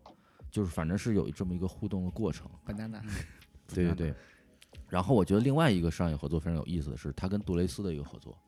[0.52, 2.48] 就是反正是有这么一个互动的过程。
[2.64, 3.00] banana，
[3.74, 4.14] 对对对。
[4.88, 8.38] 然后我觉得另外一个商业合作非常有意思的是，他跟杜蕾斯的一个合作，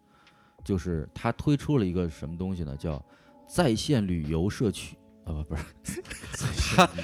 [0.64, 2.77] 就是他推出了一个什么东西呢？
[2.77, 3.05] 叫
[3.48, 4.96] 在线旅游社区。
[5.25, 5.62] 啊不不是，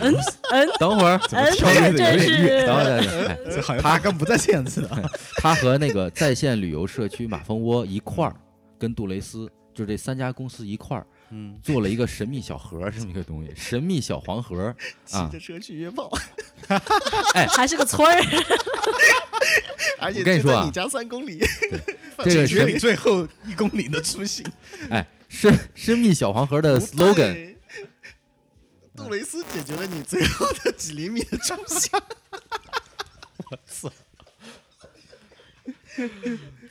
[0.01, 0.13] 嗯
[0.51, 4.89] 嗯等会儿，嗯，跳跃的有点这是等会儿，等会儿，哎这好像他跟不在线似的。
[5.39, 8.35] 他和那个在线旅游社区马蜂窝一块儿，
[8.79, 14.77] 跟杜蕾斯，就这三家公司一块儿，嗯，做了一个神秘小盒儿这么一个东西，神秘小黄盒儿
[15.13, 16.11] 啊骑着车去约炮，
[17.35, 18.23] 哎还是个村儿，
[20.01, 21.39] 而且我跟你说啊就在你家三公里，
[22.19, 24.45] 这个神约你最后一公里的出行，
[24.91, 27.57] 哎神神秘小黄盒的 slogan，
[28.97, 31.55] 杜蕾斯解决了你最后的几厘米的出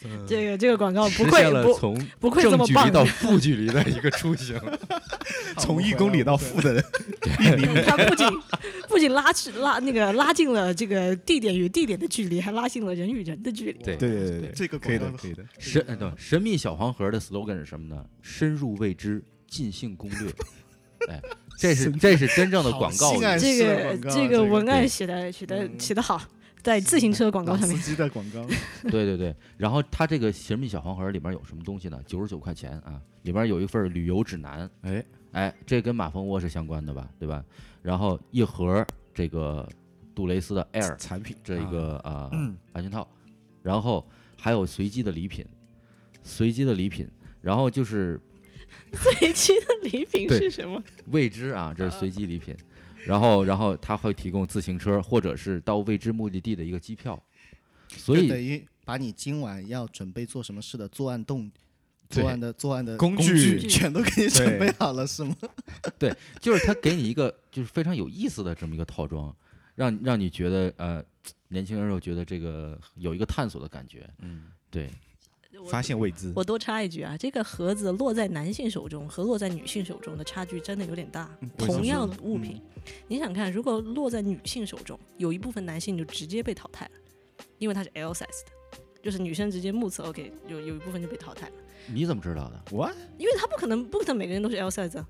[0.02, 0.10] 行。
[0.28, 4.60] 这个这个广告不实愧不不愧这么棒到 负距离的一个出行。
[5.60, 6.84] 从一公里到负的
[7.40, 8.28] 一厘米，它不仅
[8.88, 13.84] 不仅拉去拉那个拉近了这个地点与地点的距离，还拉近了人与人的距离。
[13.84, 18.06] 对对对对对，这个可以的可以的，神哎对神秘小黄盒的 slogan 是什么呢？
[18.22, 20.32] 深入未知，尽兴攻略。
[21.10, 21.22] 哎，
[21.60, 26.22] 这是这是真正的广告这个这个文案写的写的嗯写的好，
[26.68, 27.78] 在自行车广告上面。
[27.78, 27.92] 司。
[27.92, 28.46] 机的广告，
[28.92, 31.98] 对对对，然后它这个神秘小黄盒里面有什么东西呢？
[32.06, 37.42] 九十九块钱啊，里面有一份旅游指南，哎，哎，这跟马蜂窝是相关的吧，对吧？
[37.82, 39.66] 然后一盒这个
[40.14, 43.08] 杜蕾斯的 Air 产品这一个啊、嗯 安全套，
[43.64, 44.06] 然后
[44.38, 45.46] 还有随机的礼品，
[46.22, 48.20] 随机的礼品，然后就是
[48.92, 50.84] 随机的礼品是什么？
[51.12, 52.54] 未知啊，这是随机礼品，
[53.08, 57.22] 然后然后他会提供自行车或者是到未知目的地的一个机票，
[57.90, 61.52] 所以等于把你今晚要准备做什么事的作案动。
[62.10, 63.68] 作案的作案的工具具。
[63.68, 65.36] 全都给你准备好了，是吗？
[66.00, 66.16] 对。
[66.40, 69.36] 就是他给你一个就是非常有意思的这么一个套装，
[69.76, 71.04] 让让你觉得呃
[71.50, 74.90] 年轻人又觉得这个有一个探索的感觉，嗯，对，
[75.66, 81.30] 发现未知，我多插一句啊，这个盒子落在男性手中和落在女性手中的差距真的有点大。
[81.58, 82.62] 同样的物品，
[83.08, 86.92] 你想看，如果落在女性手中，有一部分男性就直接被淘汰了，
[87.58, 91.54] 因为它是 L size 的，就是女生直接目测 OK，有有一部分就被淘汰了，
[91.88, 92.64] 你怎么知道的？
[92.72, 95.08] 我因为他不可能不可能每个人都是 L size，、啊、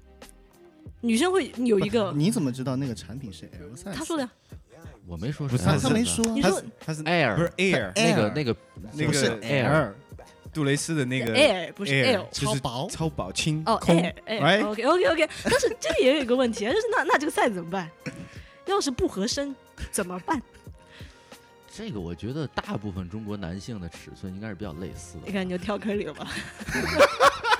[1.01, 3.93] 女生会有一个，你怎么知道那个产品是 L size？
[3.93, 4.29] 他说的呀，
[5.05, 8.55] 我没说不是他是他没说你说是他是 Air 不是 Air 那个那个
[8.93, 9.91] 那个是个 Air
[10.57, 12.27] 杜蕾斯的那个 Air 不是 Air L。
[12.31, 17.87] 超薄超薄轻哦空，air air，right？OK OK OK，但是这里也有一个问题啊， 就是那那这个 size 怎么办？
[18.65, 19.55] 要是不合身
[19.91, 20.41] 怎么办？
[21.71, 26.27] 这个我觉得大部分中国男性的尺寸应该是比较类似的，你看你就跳坑里了吧？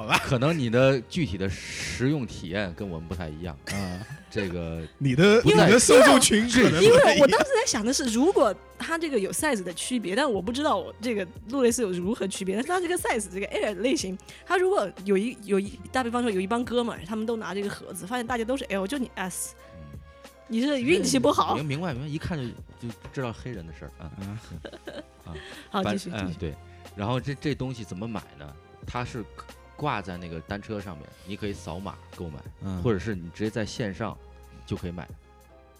[0.00, 3.54] 好吧，可能你的具体的实用体验跟我们不太一样。
[3.66, 12.54] 啊， 这个 你的你的受众群可能因为我当时在想的是，如果它这个有 size 的区别，但我不知道我这个路雷斯有如何区别。
[12.54, 19.98] 但是它这个 size 这个 Air 类型，它如果有一有一打比方说有一帮哥们儿，他们都拿这个盒子，发现大家都是 L，就你 S，嗯
[20.48, 21.64] 你是运气不好明。
[21.64, 24.10] 明白明白，一看就就知道黑人的事儿啊
[25.28, 25.34] 啊。
[25.70, 26.24] 好，反继续继续。
[26.24, 26.54] 嗯对，
[26.96, 28.50] 然后这这东西怎么买呢？
[28.86, 29.22] 它是
[29.80, 34.14] 挂在那个单车上面，你可以扫码购买，嗯或者是你直接在线上
[34.66, 35.08] 就可以买。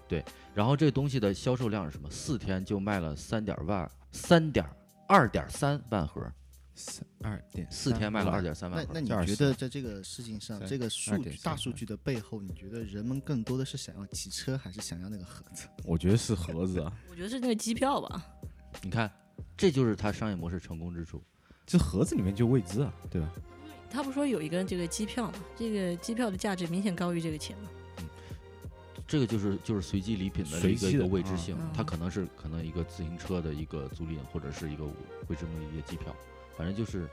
[0.09, 2.11] 对，然后这个东西的销售量是什么？
[2.11, 4.65] 四天就卖了三点万，三点
[5.07, 6.27] 二点三万盒，
[6.75, 8.91] 三二点四天卖了二点三万盒。
[8.95, 15.69] 那你觉得在这个事情上，这个数据大数据的背后，你觉得人们更多的是想要骑车，还是想要那个盒子？
[15.85, 18.25] 我觉得是盒子啊，我觉得是那个机票吧。
[18.81, 19.13] 你看，
[19.59, 21.23] 这就是它商业模式成功之处。
[21.67, 23.31] 这盒子里面就未知啊，对吧？
[23.91, 27.69] 他不说有一个这个机票嘛，这个机票的价值明显高于这个钱嘛。
[29.09, 34.85] 这个就是就是随机礼品的一个一个未知性，它嗯可能是可能一个自行车的一个租赁，或者是一个
[35.27, 36.15] 未知目的地的机票，
[36.57, 37.09] 反正就是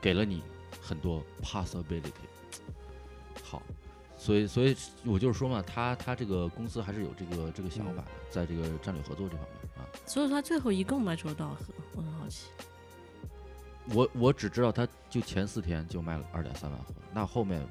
[0.00, 0.42] 给了你
[0.82, 2.10] 很多 possibility。
[3.44, 3.62] 好，
[4.18, 9.86] 所以所以我就是说嘛，他他这个公司还是有这个这个想法的，在这个战略合作这方面啊。
[10.06, 11.66] 所以说他最后一共卖出了多少盒？
[11.94, 12.46] 我很好奇。
[13.94, 17.66] 我我只知道他就前四天就卖了二点三万盒，那后面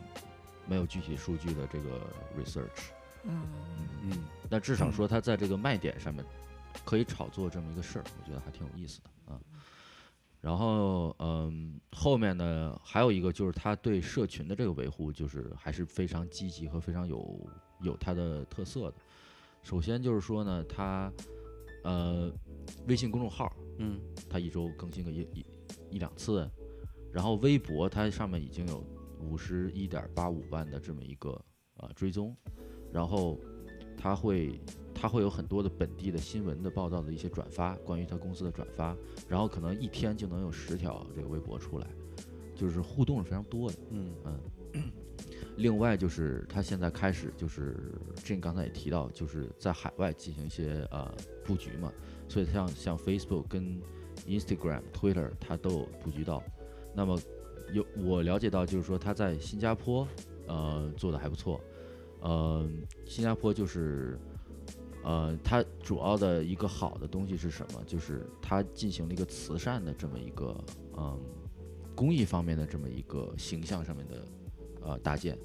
[0.67, 2.01] 没有具体数据的这个
[2.37, 2.89] research。
[3.23, 3.47] 嗯，
[4.03, 6.23] 嗯，那至少说他在这个卖点上面
[6.85, 9.39] 可以炒作这么一个事儿，我觉得还挺有意思的啊。
[10.41, 17.49] 然后嗯，后面呢还有一个就是他对社群的这个维护，就是还是非常积极和非常有
[17.81, 18.95] 有他的特色的。
[19.63, 21.11] 首先就是说呢，他
[21.83, 22.31] 呃
[22.87, 25.45] 微信公众号，嗯，他一周更新个一一
[25.89, 26.49] 一两次，
[27.11, 28.83] 然后微博它上面已经有
[29.19, 31.29] 五十一点八五万的这么一个
[31.77, 32.35] 呃追踪，
[32.91, 33.37] 然后
[33.97, 34.59] 它会
[34.93, 38.95] 它会有很多的本地的新闻的报道的一些转发，关于它公司的转发，
[39.27, 41.87] 然后可能一天就能有十条这个微博出来，
[42.55, 43.77] 就是互动是非常多的。
[43.91, 44.13] 嗯
[44.73, 44.91] 嗯，
[45.57, 51.91] 另外就是他现在开始就是这刚才也提到，就是在海外进行一些呃布局嘛，
[52.27, 53.81] 所以像像 Facebook 跟
[54.29, 56.43] Instagram、Twitter 它都有布局到。
[56.93, 57.19] 那么
[57.73, 60.07] 有我了解到，就是说他在新加坡
[60.47, 61.59] 呃做的还不错，
[62.21, 62.69] 呃，
[63.05, 64.19] 新加坡就是。
[65.01, 67.81] 呃，它主要的一个好的东西是什么？
[67.87, 70.53] 就是它进行了一个慈善的这么一个
[70.97, 71.17] 嗯
[71.95, 74.25] 公益方面的这么一个形象上面的
[74.81, 75.39] 呃搭建，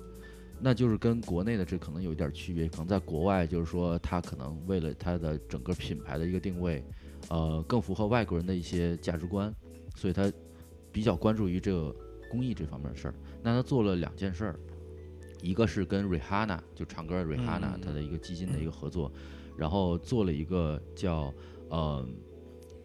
[0.61, 6.85] 那就是跟国内的这可能有一点区别，可能在国外就是说它可能为了它的整个品牌的一个定位，
[7.31, 9.55] 呃，更符合外国人的一些价值观，
[9.97, 10.33] 所以他
[10.93, 11.95] 比较关注于这个
[12.31, 13.15] 公益这方面的事儿。
[13.43, 14.61] 那他做了两件事儿，
[15.43, 19.13] 一个是跟 Rihanna 就唱歌的 Rihanna 他的一个基金的一个合作，
[19.57, 21.33] 然后做了一个叫
[21.71, 22.07] 呃，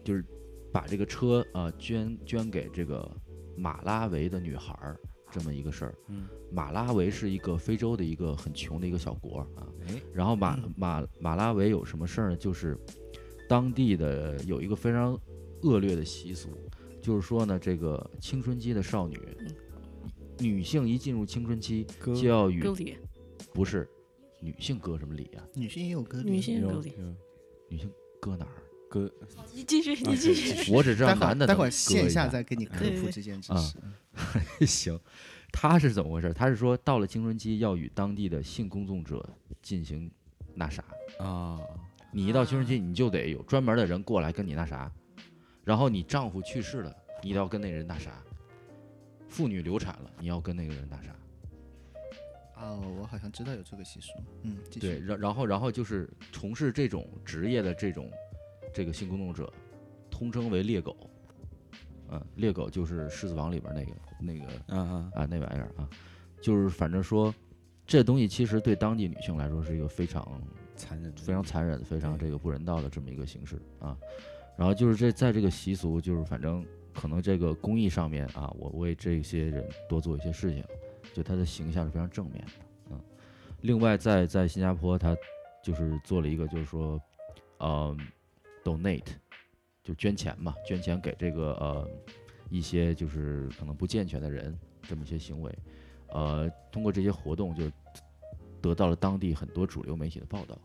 [0.04, 0.24] 就是
[0.72, 3.10] 把这个车呃捐捐给这个
[3.56, 4.98] 马拉维的女孩儿
[5.30, 5.94] 这么一个事儿。
[6.08, 9.66] 嗯，马拉维是一个非洲的一个很穷的一个小国啊。
[9.88, 12.36] 哎，然后马马马拉维有什么事儿呢？
[12.36, 12.76] 就是
[13.50, 15.18] 当地的有一个非常
[15.62, 16.50] 恶劣的习俗，
[17.02, 19.18] 就是说呢，这个青春期的少女，
[20.38, 22.96] 女性一进入青春期就要与割礼，
[23.52, 23.88] 不是
[24.40, 25.42] 女性割什么礼啊？
[25.56, 26.92] 女性也有割礼，女性有割礼。
[26.96, 27.14] 有
[27.68, 28.62] 女性割哪儿？
[28.88, 29.12] 割，
[29.52, 30.72] 你继续，你继续。
[30.72, 33.58] 我只知道待会儿待会儿线下再给你科普这件知啊
[34.60, 34.62] 识。
[34.64, 34.96] 行，
[35.50, 36.32] 他是怎么回事？
[36.32, 39.28] 他是说到了青春期要与当地的性工作者
[39.60, 40.08] 进行
[40.54, 40.84] 那啥。
[41.18, 41.58] 啊，
[42.12, 44.90] 你一到青春期，你就得有专门的人过来跟你那啥，
[45.64, 48.10] 然后你丈夫去世了，你要跟那人那啥；
[49.28, 51.14] 妇女流产了，你要跟那个人那啥。
[52.56, 54.08] 哦，我好像知道有这个习俗。
[54.42, 58.10] 嗯，继对，然然后然后就是从事这种职业的这种
[58.74, 59.52] 这个性工作者，
[60.10, 60.96] 通称为猎狗。
[62.10, 65.88] 嗯，猎狗就是《狮子王》里边那个那个啊啊，啊，那玩意儿啊，
[66.42, 67.32] 就是反正说，
[67.86, 70.42] 这东西其实对当地女性来说是一个非常
[70.80, 73.96] 残忍，非常残忍、非常这个不人道的这么一个形式啊。
[74.56, 76.64] 然后就是这在这个习俗，就是反正
[76.94, 80.64] 可能这个公益上面啊，我为这些人多做一些事情，
[81.14, 82.52] 就他的形象是非常正面的。
[82.90, 83.00] 嗯，
[83.60, 85.16] 另外在在新加坡，他
[85.62, 87.00] 就是做了一个就是说，
[87.58, 87.96] 呃
[88.64, 89.06] ，donate，
[89.82, 91.88] 就捐钱嘛，捐钱给这个呃
[92.50, 95.58] 一些就是可能不健全的人这么一些行为，
[96.08, 97.70] 呃，通过这些活动就
[98.60, 100.58] 得到了当地很多主流媒体的报道。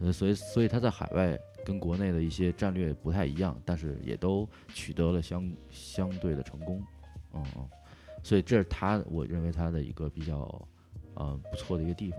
[0.00, 6.82] 呃，所以所以他在海外跟国内的一些战略不太一样，但是也都取得了相相对的成功，
[7.34, 7.68] 嗯嗯，
[8.22, 10.68] 所以这是他我认为他的一个比较
[11.14, 12.18] 呃不错的一个地方。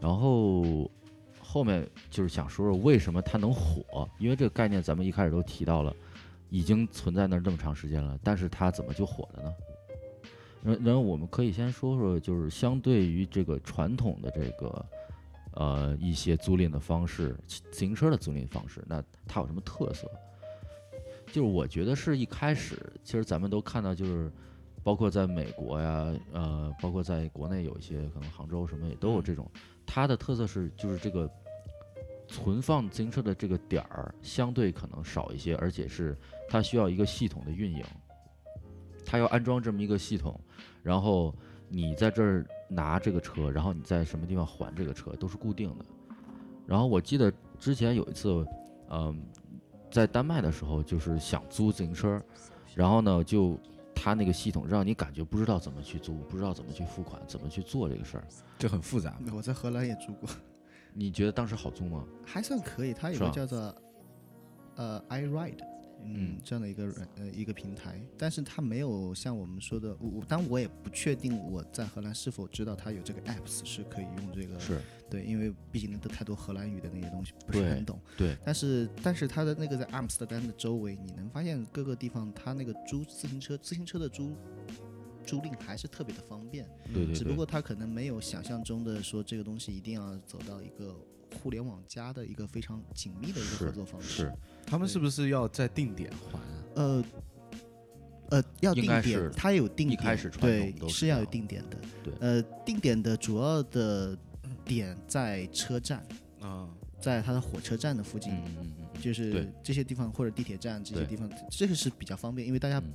[0.00, 0.90] 然后
[1.40, 5.94] 后面就是想说说为什么它能火，因为这个概念咱们一开始都提到了，
[6.50, 9.54] 已经存在那儿那么长时间了，但是它怎么就火了呢？
[10.62, 14.84] 然然后我们可以先说说，就是相对于这个传统的这个
[15.56, 20.10] 呃一些租赁的方式，骑自行车的租赁方式，那它有什么特色？
[21.26, 24.30] 就是我觉得是一开始，其实咱们都看到，就是
[24.82, 29.50] 包括在美国呀，呃，包括在国内有一些可能杭州什么也都有这种，
[29.84, 31.28] 它的特色是就是这个
[32.28, 36.16] 存放自行车的这个点儿相对可能少一些，而且是
[36.48, 37.84] 它需要一个系统的运营，
[39.04, 40.40] 它要安装这么一个系统，
[40.82, 41.34] 然后
[41.68, 45.84] 你在这儿拿这个车，然后你在什么地方还这个车都是固定的。
[46.66, 48.44] 然后我记得之前有一次，
[48.90, 49.22] 嗯、
[49.90, 52.20] 在丹麦的时候，就是想租自行车，
[52.74, 53.58] 然后呢，就
[53.94, 58.24] 它那个系统让你感觉不知道怎么去租，不知道怎么去付款，怎么去做这个事儿。
[58.58, 59.16] 就很复杂。
[59.32, 60.28] 我在荷兰也租过，
[60.92, 62.04] 你觉得当时好租吗？
[62.24, 62.92] 还算可以。
[62.92, 63.74] 它有个叫做
[64.76, 65.58] 呃 iRide，
[66.04, 74.80] 嗯嗯，这样的一个软呃一个平台，但是它没有像我们说的，我我当然我也不确定我在荷兰是否知道它有这个 apps 是可以用这个是
[75.10, 78.00] 对，因为毕竟都太多荷兰语的那些东西不是很懂。
[78.16, 84.36] 对，但是但是它的那个在阿姆斯特丹的周围，你能发现各个地方它那个租自行车自行车的租
[85.24, 90.96] 租赁还是特别的方便，对对对，只不过它可能没有想象中的说这个东西一定要走到一个
[91.42, 94.22] 互联网加的一个非常紧密的一个合作方式。
[94.22, 94.32] 是
[94.66, 96.42] 他们是不是要在定点还啊？
[96.74, 97.04] 呃。
[98.28, 101.76] 呃，要定点应该是，它有定一点，开始传统对是要有定点的。
[102.02, 104.18] 对呃，定点的主要的
[104.64, 106.04] 点在车站，
[106.40, 106.68] 啊，
[107.00, 112.92] 在它的火车站的附近，嗯嗯嗯就是对这些地方或者地铁站这些对地方，这个是比较方便，因为大家嗯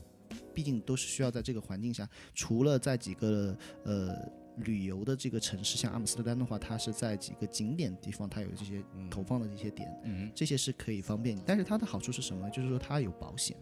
[0.54, 2.06] 毕竟都是需要在这个环境下，
[2.36, 3.56] 除了在几个
[3.86, 4.14] 呃
[4.58, 11.42] 旅游的这个城市，像阿姆斯特丹的话，它是在几个景点地方，它有这些投放的这些点，嗯这些是可以方便你。
[11.46, 12.50] 但是它的好处是什么？
[12.50, 13.56] 就是说它有保险，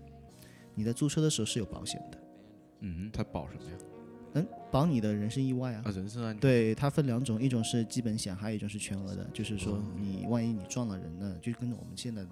[0.75, 2.17] 你在租车的时候是有保险的，
[2.81, 3.77] 嗯它保什么呀？
[4.35, 5.91] 嗯，保你的人身意外啊啊，。
[5.91, 6.39] 人身安全。
[6.39, 12.29] 对，它分两种，一种是基本险，还有一种是全额的，就是说哦你万一你撞了人呢，就跟我们现在的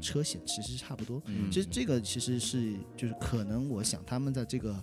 [0.00, 1.22] 车险其实差不多。
[1.26, 4.82] 嗯，其实这个其实是就是可能我想他们在这个，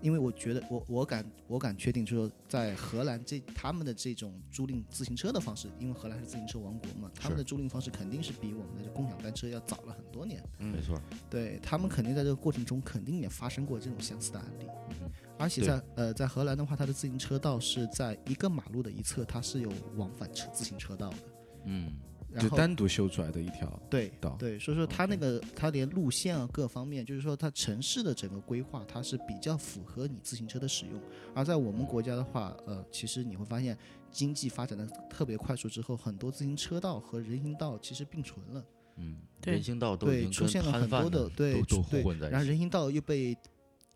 [0.00, 10.42] 因为我觉得我我敢我敢确定，就是说在荷兰这他们的这种租赁自行车的方式，因为荷兰是自行车王国嘛，他们的租赁方式肯定是比我们的共享单车要早了很多年。
[10.58, 15.10] 嗯没错，对他们肯定在这个过程中肯定也发生过这种相似的案例，嗯。
[15.38, 21.16] 而且在呃在荷兰的话，它的自行车道是在一个马路的一侧，它是有往返车自行车道的，
[21.64, 21.92] 嗯。
[21.92, 24.36] 就然后单独修出来的一条对道。
[24.38, 31.00] 对，所以说它那个它连路线啊各方面，就是说它城市的整个规划，它是比较符合你自行车的使用。
[31.34, 33.76] 而在我们国家的话，呃，其实你会发现
[34.10, 38.64] 经济发展的特别快速之后，很多自行车道和人行道其实并存了，
[38.96, 43.36] 嗯，对人行道都已对，经出现了很多的对都都对混在一起，然后人行道又被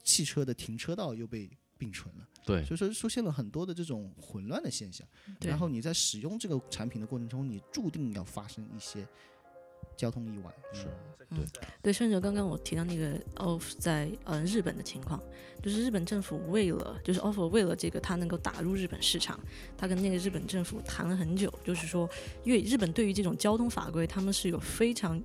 [0.02, 2.64] 汽车的停车道又被并存了，对。
[2.64, 5.06] 所以说出现了很多的这种混乱的现象。
[5.40, 9.06] 然后你在使用这个产品的过程中，你注定要发生一些
[9.96, 10.52] 交通意外。
[10.72, 10.86] 是
[11.34, 11.44] 对，
[11.80, 15.18] 对，甚至刚刚我提到那个 OFF 在呃日本的情况，
[15.62, 19.40] 就是日本政府为了就是 OFF 为了这个它能够打入日本市场，
[19.74, 22.06] 他跟那个日本政府谈了很久，就是说，
[22.44, 25.22] 因为日本对于这种交通法规，他们是有非常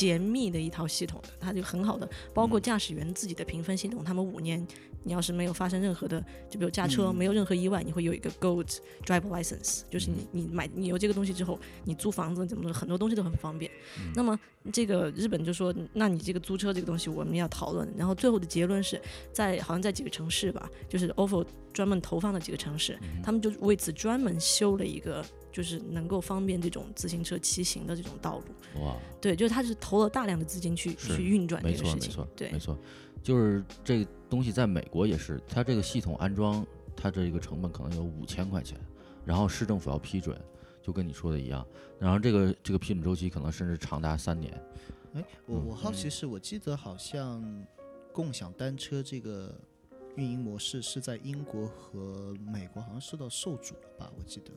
[0.00, 4.66] 严密的一套系统的，它就很好的，包括驾驶员自己的评分系统，他们五年
[5.04, 7.14] 你要是没有发生任何的，就比如驾车嗯。
[7.14, 13.70] 没有任何意外，你会有一个 Gold Driver License，就是你你买你有这个东西之后，你租房子怎么的很多东西都很方便。
[14.14, 14.38] 那么
[14.72, 19.00] 这个日本就说，那你这个租车这个东西我们要讨论，然后最后的结论是
[19.32, 25.24] 在好像在几个城市吧，就是 OFO 专门投放的几个城市，他们就为此专门修了一个。
[25.52, 32.52] 就是能够方便这种自行车骑行的这种道路，哇，对，就是他是投了大量的资金去去运转这个事情错没错，，对。
[32.52, 32.78] 没，错，
[33.22, 36.66] 就是这个东西在美国也是，它这个系统安装，
[36.96, 38.78] 它这个成本可能有五千块钱，
[39.24, 40.36] 然后市政府要批准，
[40.82, 41.66] 就跟你说的一样，
[41.98, 44.52] 然后这个这个批准周期可能甚至长达三年，
[45.14, 45.66] 哎，我嗯。
[45.66, 47.64] 我好奇是，我记得好像
[48.12, 49.54] 共享单车这个
[50.16, 54.10] 运营模式是在英国和美国好像受到受阻了吧？
[54.18, 54.50] 我记得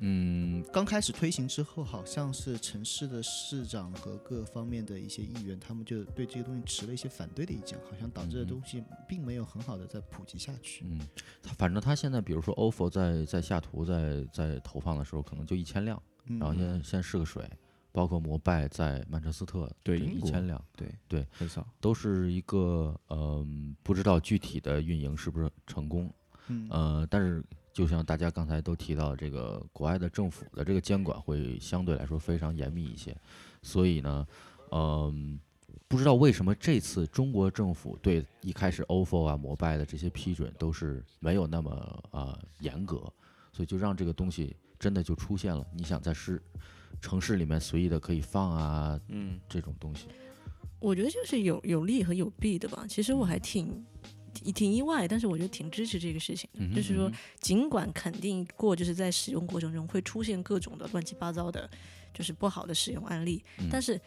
[0.00, 10.84] 嗯，刚开始推行之后，好像是城市的市长和各方面的一些议员，他们就对这个东西持了一些反对的意见，好像导致的嗯东西并没有很好的在普及下去。
[10.84, 11.00] 嗯，
[11.42, 17.44] 他反正他现在比如说 OFO 在在下图在在投放的时候，可能就一千辆，嗯，然后先先试个水，
[17.92, 21.66] 包括摩拜在曼彻斯特对一千辆，对对，很少。
[21.80, 26.12] 都是一个嗯、不知道具体的运营是不是成功，
[26.48, 33.16] 嗯呃，但是就像大家刚才都提到，这个国外的政府的这个监管会相对来说非常严密一些，
[33.62, 34.26] 所以呢，
[34.70, 35.38] 嗯、
[35.86, 42.96] 不知道为什么这次中国政府对一开始 OFO 啊、摩拜的这些批准都是没有那么呃严格，
[43.52, 45.66] 所以就让这个东西真的就出现了。
[45.72, 46.42] 你想在市
[47.00, 50.06] 城市里面随意的可以放啊，嗯，这种东西，
[50.78, 52.84] 我觉得就是有有利和有弊的吧。
[52.88, 53.84] 其实我还挺
[54.34, 56.60] 挺挺意外，但是我觉得挺支持这个事情的。
[56.60, 57.10] 嗯就是说
[57.40, 61.68] 尽管肯定过，就是在使用过程中会出现各种的乱七八糟的，
[62.12, 64.00] 就是不好的使用案例，嗯但是。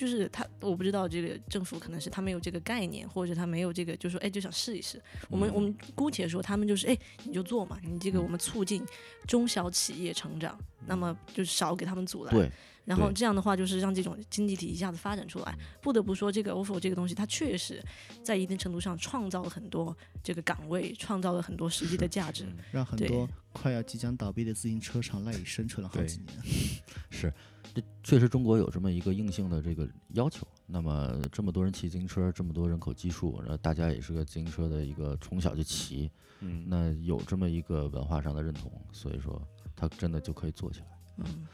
[0.00, 4.98] 就是他，我不知道这个政府可能是他没有这个概念，或者他没有这个，就说哎就想试一试。
[5.28, 8.82] 我们我们姑且说他们就是哎你就做嘛，你这个我们促进
[9.26, 12.34] 中小企业成长，那么就是少给他们阻拦。
[12.34, 12.50] 对，
[12.86, 15.54] 然后这样的话，就是让这种经济体一下子发展出来。
[15.82, 17.84] 不得不说，这个 ofo 这个东西，它确实
[18.22, 22.46] 在一定程度上创造了很多这个岗位，创造了很多实际的价值。
[22.72, 26.34] 让很多快要即将倒闭的自行车厂赖以生存了好几年。
[27.10, 27.32] 是，
[27.74, 30.46] 这确实中国有这么一个硬性的这个要求。
[30.66, 36.08] 那么这么多人骑自行车，这么多人口基数，然后大家也是个自行车的一个从小就骑，
[36.38, 39.42] 嗯，那有这么一个文化上的认同，所以说
[39.74, 40.86] 它真的就可以做起来。
[41.16, 41.46] 嗯，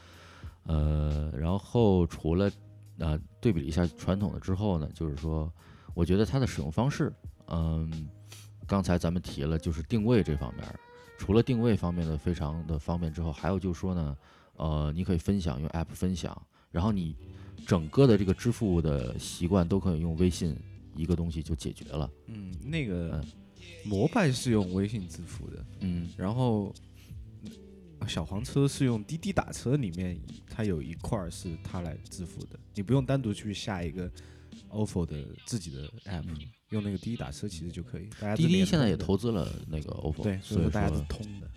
[0.65, 2.51] 呃，然后除了
[2.99, 5.51] 呃对比了一下传统的之后呢，就是说，
[5.95, 7.11] 我觉得它的使用方式，
[7.47, 8.07] 嗯，
[8.67, 10.79] 刚才咱们提了，就是定位这方面儿，
[11.17, 14.15] 除了定位方面的非常的方便之后，还有就是说呢，
[14.57, 16.41] 呃，你可以分享用 App 分享，
[16.71, 17.17] 然后你
[17.67, 20.57] 整个的这个支付的习惯都可以用微信
[20.95, 22.11] 一个东西就解决了。
[22.27, 23.25] 嗯，那个嗯
[23.85, 26.73] 摩拜是用微信支付的，嗯然后
[27.99, 34.11] 啊小黄车是用滴滴打车里面它有一块儿是它来支付的，你不用单独去下一个
[34.71, 36.25] ofo 的自己的 app，、
[36.71, 38.09] 用那个滴滴打车其实就可以。
[38.21, 41.51] 大家滴滴现在也投资了那个 OFO，对，所以说大家是通的。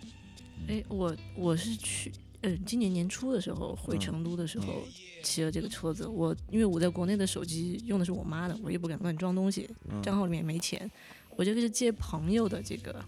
[0.68, 2.12] 哎，我我是去。
[2.42, 4.82] 呃，今年年初的时候回成都的时候
[5.22, 9.68] 骑了这个车子，我因为我在国内的手机用的是我妈的，我也不敢乱装东西，
[10.02, 10.90] 账号里面没钱，
[11.36, 13.04] 我这个是借朋友的这个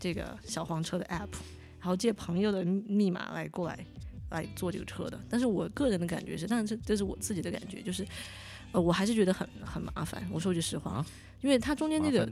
[0.00, 1.28] 这个小黄车的 app，
[1.78, 3.86] 然后借朋友的密码来过来
[4.30, 5.20] 来坐这个车的。
[5.30, 8.04] 但是我个人的感觉是，但是这这是我自己的感觉，就是
[8.74, 10.28] 呃，我还是觉得很很麻烦。
[10.32, 11.06] 我说句实话，啊
[11.40, 12.28] 因为它中间这个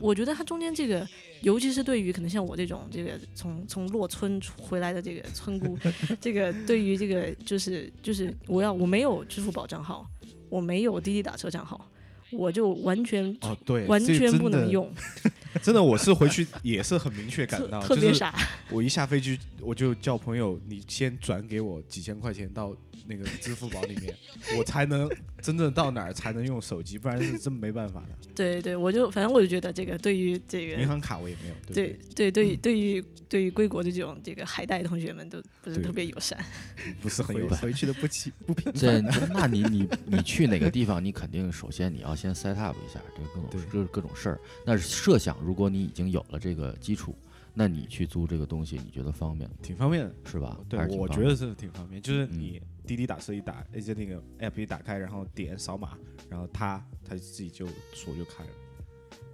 [0.00, 1.06] 我觉得它中间这个，
[1.40, 5.78] 尤其是对于可能像我这种这个从从洛村回来的这个村姑，
[6.20, 10.06] 这个对于这个就是就是我要我没有支付宝账号，
[10.50, 11.90] 我没有滴滴打车账号，
[12.30, 13.56] 我就完全、哦，
[13.88, 14.30] 完全。
[14.38, 14.92] 不能用，
[15.62, 18.34] 真的，我是回去也是很明确感到，就是特别傻。
[18.70, 22.74] 我一下飞机，我就叫朋友，你先转给我几千块钱到
[23.06, 24.14] 那个支付宝里面，
[24.58, 25.10] 我才能
[25.42, 28.08] 真正到哪儿才能用手机，不然是真没办法的。
[28.34, 31.74] 对对，我就反正我就觉得这个对于这个银行卡我也没有，对
[32.14, 32.30] 对对？
[32.30, 36.36] 对对于对于对于归国的这种这个海带同学们都不是特别友善。
[37.00, 39.00] 不是很友善回去的不起不平这
[39.32, 44.40] 那你你你 去哪个地方，你肯定首先你要先 set up 一下这个各种这各各种事儿。
[44.66, 47.16] 那是设想，如果你已经有了这个基础，
[47.54, 50.14] 那你去租这个东西，你觉得方便吗挺方便的。
[50.24, 50.58] 是吧？
[50.68, 55.96] 对我觉得是挺方便，就是嗯你滴滴打车一打，而且那个 app 一打开，然后点扫码，
[56.28, 58.50] 然后它它自己就锁就开了。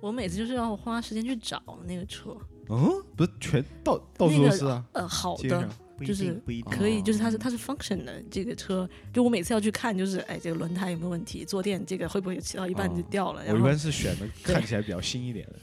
[0.03, 2.37] 我每次就是要花时间去找那个车，
[2.69, 5.69] 嗯，不是全到到处那个都是啊，呃，好的
[6.05, 6.41] 就是。
[6.71, 13.43] 可以，就是它是哦它是 function 的这个车，就我每次要去看，就是哎，这个轮胎有没有问题，坐垫这个会不会骑到一半就哦掉了？
[13.49, 15.55] 我一般是选的看起来比较新一点的，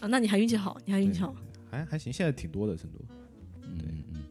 [0.00, 1.34] 啊，那你还运气好，你还运气好。
[1.70, 2.98] 还还行，现在挺多的成都。
[3.62, 4.22] 嗯嗯嗯。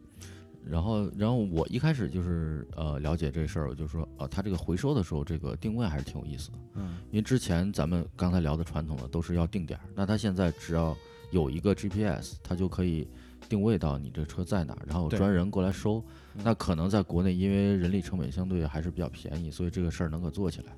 [0.64, 6.58] 然后，然后我一开始就是呃了解这事儿，我就说，呃，它这个回收的时候，这个定位还是挺有意思的。
[6.74, 10.96] 嗯，因为之前咱们刚才聊的传统的都是要定点儿，那它现在只要
[11.30, 13.08] 有一个 GPS，它就可以
[13.48, 16.04] 定位到你这车在哪儿，然后有专人过来收。
[16.34, 20.72] 嗯那可能在国内，因为人力成本相对还是比较便宜，所以这个事儿能够做起来。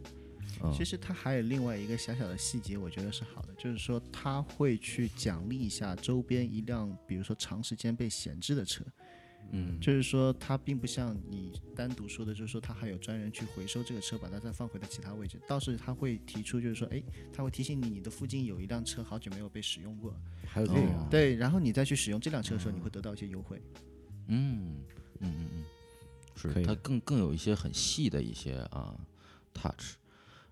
[0.65, 8.83] 嗯其实它还有另外一个小小的细节，我觉得是好的，就是说它会去奖励一下周边一辆，比如说长时间被闲置的车，
[9.53, 15.39] 嗯，就是说它并不像你单独说的，就是说它还有专人去回收这个车，把它再放回到其他位置。
[15.47, 20.15] 倒是它会提出，就是说，哎，它会提醒你，你的附近有一辆车好久没有被使用过，
[20.47, 23.63] 还有这个啊，对，然后你再去使用这辆车的时候，你会得到一些优惠。
[24.27, 24.77] 嗯。
[25.25, 25.65] 嗯嗯嗯，
[26.35, 28.99] 是它更更有一些很细的一些啊
[29.55, 29.95] touch，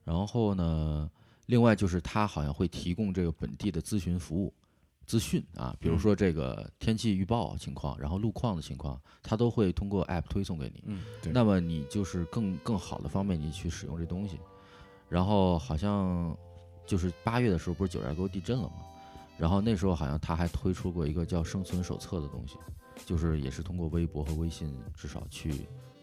[0.04, 1.10] 然后呢，
[1.46, 4.54] 另外就是它好像会提供这个本地的咨询服务。
[5.10, 10.84] 资讯啊，比如嗯说这个天气预报情况，然后路况的情况，它都会通过 app 推送给你。
[10.86, 14.38] 嗯，对，那么你就是更更好的方便你去使用这东西。
[15.08, 16.32] 然后好像
[16.86, 18.74] 就是八月的时候，不是九寨沟地震了吗？
[19.36, 22.54] 然后那时候好像他还推出过一个叫生存手册的东西，
[23.04, 25.52] 就是也是通过微博和微信，至少去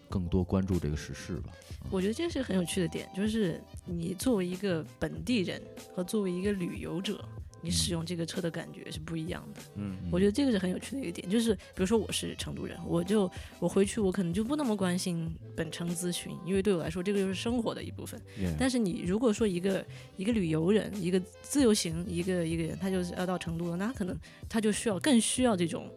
[0.10, 1.54] 更多关注这个时事吧。
[1.90, 5.62] 我觉得这是很有趣的点，就是你作为一个本地人
[5.96, 7.24] 和作为一个旅游者，
[7.62, 9.62] 你使用这个车的感觉是不一样的。
[9.76, 13.30] 嗯我觉得这个是很有趣的一个点，就是比如说我是成都人，我就
[13.60, 18.22] 我回去我可能就不那么关心本城咨询，因为对我来说这个就是生活的一部分。
[18.60, 19.86] 但是你如果说一个
[20.16, 25.90] 一个旅游人，一个自由行，一个一个人，他就是要到成都了，那他可能他就需要更需要这种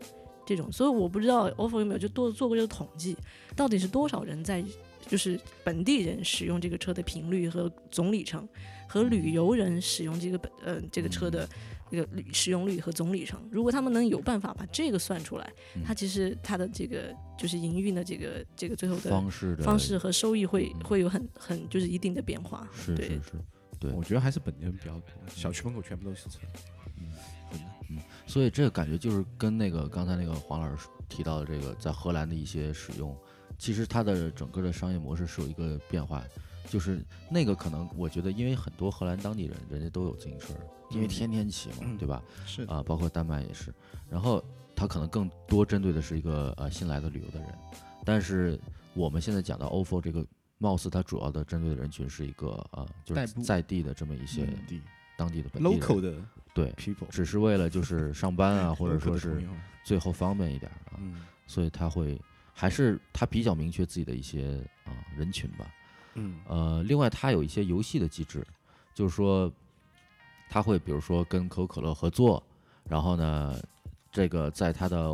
[0.47, 3.17] 这种，所以我不知道 ofo 有没有就多做过这个统计，
[3.55, 4.65] 到底是多少人在
[5.11, 8.49] 就是本地人使用这个车的频率和总里程，
[8.89, 11.49] 和旅游人使用这个本呃这个车的
[11.91, 15.53] 这个使用率和总里程，如果他们能有办法把这个算出来，
[15.85, 22.69] 它其实它的这个就是营运的这个这个最后的方式的方式和收益会嗯会有很很就是一定的变化。
[22.73, 23.33] 是是是，
[23.81, 25.03] 对我觉得还是本地人比较多，
[25.35, 26.39] 小区门口全部都是车。
[27.01, 33.13] 嗯所以这个感觉就是跟那个刚才那个黄老师提到的这个在荷兰的一些使用，
[33.61, 36.25] 其实它的整个的商业模式是有一个变化，
[36.67, 36.99] 就是
[37.31, 40.55] 那个可能我觉得因为很多荷兰当地人人家都有自行车，
[40.91, 41.09] 因为嗯。
[41.09, 41.99] 天天骑嘛，嗯。
[41.99, 42.23] 对吧？
[42.47, 42.63] 是。
[42.65, 43.73] 啊、包括丹麦也是，
[44.09, 44.43] 然后
[44.75, 47.55] 它可能更多针对的是一个呃新来的旅游的人，
[48.03, 48.59] 但是
[48.95, 54.49] 我们现在讲到 ofo 这个，貌似它主要的针对的人群是一个呃就是在地的这么一些
[55.19, 56.15] 当地的本地人 local 的。
[56.55, 59.47] 对，people，只是为了就是上班啊， 或者说是
[59.85, 61.21] 最后方便一点儿啊，嗯。
[61.47, 62.21] 所以他会
[62.61, 65.67] 还是他比较明确自己的一些啊、人群吧。
[66.13, 68.47] 嗯呃，另外他有一些游戏的机制，
[68.93, 69.51] 就是说
[70.47, 72.43] 他会比如说跟可口可乐合作，
[72.87, 73.59] 然后呢，
[74.13, 75.11] 这个在他的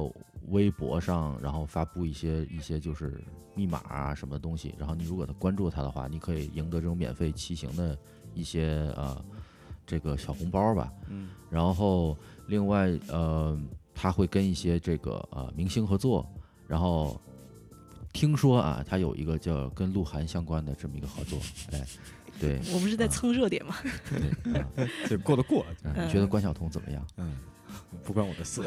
[0.48, 3.22] 微博上，然后发布一些一些就是
[3.54, 7.96] 密码啊什么东西，然后你如果他关注他的话，你可以赢得这种免费骑行的
[8.34, 9.24] 一些呃
[9.86, 10.92] 这个小红包吧。
[11.08, 12.18] 嗯然后
[12.48, 13.56] 另外呃，
[13.94, 16.28] 他会跟一些这个呃明星合作，
[16.66, 17.20] 然后
[18.16, 21.38] 听说啊，他有一个叫跟鹿晗相关的这么一个合作，
[21.72, 21.84] 哎，
[22.40, 23.76] 对，我们是在蹭热点嘛？
[24.10, 24.66] 对，啊。
[25.06, 27.06] 这 过得过，嗯你觉得关晓彤怎么样？
[27.18, 27.36] 嗯，
[28.02, 28.62] 不关我的事，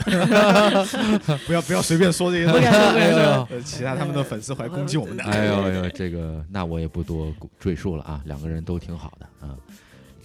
[1.48, 5.24] 不要不要随便说这些不东西，敢说不敢说呃其他他们的粉丝会来攻击我们的。
[5.24, 5.56] 哎呦。
[5.64, 9.58] 哎呦，这个那我也不多赘述了啊，两个人都挺好的啊。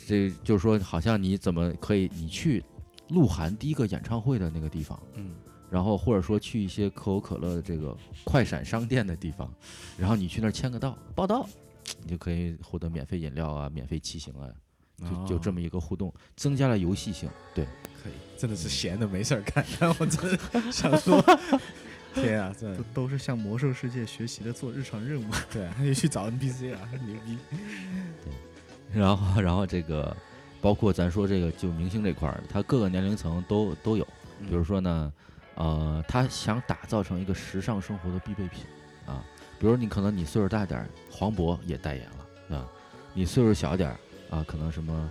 [0.06, 2.62] 这就是说，好像你怎么可以，你去
[3.08, 5.30] 鹿晗第一个演唱会的那个地方，嗯，
[5.70, 9.52] 然后或者说去一些可口可乐的这个快闪商店的地方，
[9.98, 11.48] 然后你去那儿签个到报到，
[12.02, 14.48] 你就可以获得免费饮料啊、免费骑行啊，
[15.26, 17.28] 就就这么一个互动，增加了游戏性。
[17.54, 17.64] 对，
[18.02, 21.20] 可以，真的是闲的没事儿干， 但我真的想说，
[22.14, 25.24] 天啊，这都都是向魔兽世界学习的做日常任务。
[25.52, 27.36] 对，他就去找 NPC 啊，牛逼。
[28.22, 28.32] 对
[29.00, 30.16] 然后然后这个
[30.60, 34.06] 包括咱说这个就明星这块儿，他各个年龄层都都有。
[34.46, 35.12] 比如说呢，
[35.56, 38.64] 呃，他想打造成一个时尚生活的必备品
[39.06, 39.24] 啊。
[39.58, 42.06] 比如你可能你岁数大点儿，黄渤也代言
[42.48, 42.68] 了啊。
[43.12, 43.96] 你岁数小点儿
[44.36, 45.10] 啊，可能什么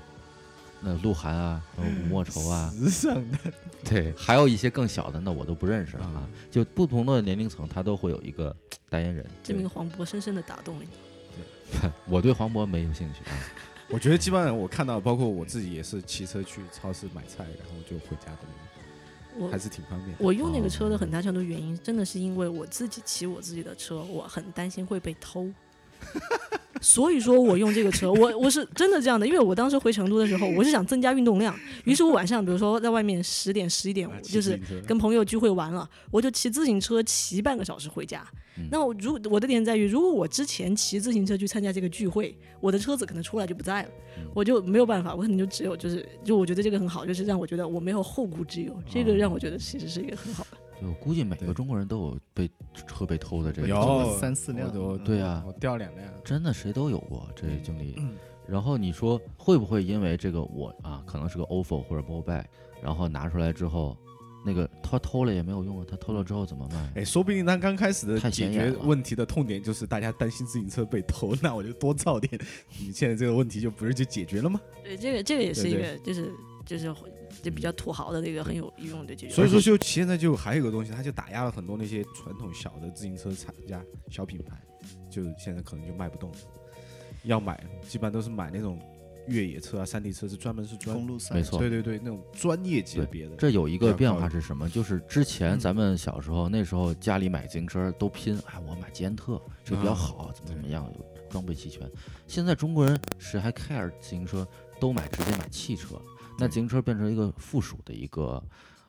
[0.82, 3.38] 那鹿晗啊、呃吴莫愁啊，时尚的，
[3.86, 6.30] 对，还有一些更小的，那我都不认识了啊啊。
[6.52, 8.54] 就不同的年龄层，他都会有一个
[8.89, 9.26] 代言人。
[9.41, 10.89] 这名黄渤深深的打动了你。
[12.06, 13.32] 我对黄渤没有兴趣啊。
[13.89, 18.72] 我觉得基本上我看到，包括我自己也是骑车去超市买菜，然后就回家的那种，
[19.38, 20.17] 我还是挺方便的。
[20.19, 25.51] 我用那个车的很大程度原因，真的是因为我自己骑我自己的车，我很担心会被偷。
[26.82, 38.22] 所以说我用这个车，我我是真的这样的，因为我当时回成都的时候，我是想增加运动量， 于是我晚上比如说在外面十点十一点，就是跟朋友聚会完了，我就骑自行车骑半个小时回家。
[38.58, 50.58] 嗯那我如我的点在于，如果我之前骑自行车去参加这个聚会，我的车子可能出来就不在了，嗯我就没有办法，我可能就只有就是就我觉得这个很好，就是让我觉得我没有后顾之忧，这个让我觉得其实是一个很好的。
[50.84, 52.49] 就我估计每个中国人都有被
[52.86, 53.81] 车被偷的这个有。
[53.81, 54.19] 经历。
[54.19, 54.69] 三四辆。
[54.75, 55.41] 我我对啊。
[55.47, 56.07] 我掉两辆。
[56.23, 57.95] 真的谁都有过这个经历。
[57.97, 58.13] 嗯。
[58.45, 62.43] 然后你说会不会因为这个我啊，可能是个 ofo 或者 mobile，
[62.81, 63.97] 然后拿出来之后，
[64.45, 66.91] 那个他偷了也没有用啊，他偷了之后怎么办？
[66.95, 72.38] 哎，说不定他刚开始的解决问题的痛点就是大家担心自行车被偷，那我就多造点，
[72.77, 74.59] 你现在这个问题就不是就解决了吗？
[74.84, 76.34] 对，这个这个也是一对个就是
[76.66, 76.93] 就是
[77.41, 79.34] 就比较土豪的这个很有用的解决。
[79.34, 84.57] 所以说，就现在就还有一个东西，它就打压了很多那些传统小的自行车厂家、小品牌，
[85.09, 86.38] 就现在可能就卖不动了。
[87.24, 88.80] 要买，基本上都是买那种
[89.28, 93.36] 越野车啊、山地车，是专门是专公路赛没错对对对，那种专业级别的。
[93.36, 94.70] 这有一个变化是什么？
[94.70, 101.89] 就是之前嗯咱们小时候那时候家里买自行车都拼，哎，我买捷安特这个比较啊好，怎么怎么样，有装备齐全。
[102.28, 104.45] 现在中国人谁还 care 自行车？
[104.80, 105.95] 都买直接买汽车，
[106.38, 108.43] 那自行车变成一个附属的一个，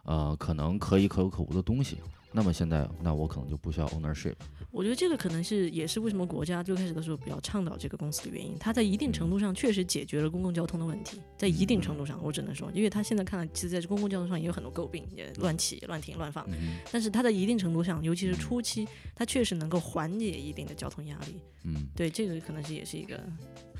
[0.04, 1.98] 呃，可能可以可有可无的东西
[2.36, 4.34] 那么现在那我可能就不需要 ownership。
[4.72, 8.56] 我觉得这个可能是也是为什么国家最开始的时候比较倡导这个公司的原因。
[8.58, 16.44] 它在一定程度上确实解决了公共交通的问题，在一定程度上，我只能说，因为它现在看来，其实在公共交通上也有很多诟病，也乱起、乱停、乱放。
[16.50, 18.84] 嗯但是它在一定程度上，尤其是初期，
[19.14, 21.40] 它确实能够缓解一定的交通压力。
[21.62, 23.20] 嗯对，这个可能是也是一个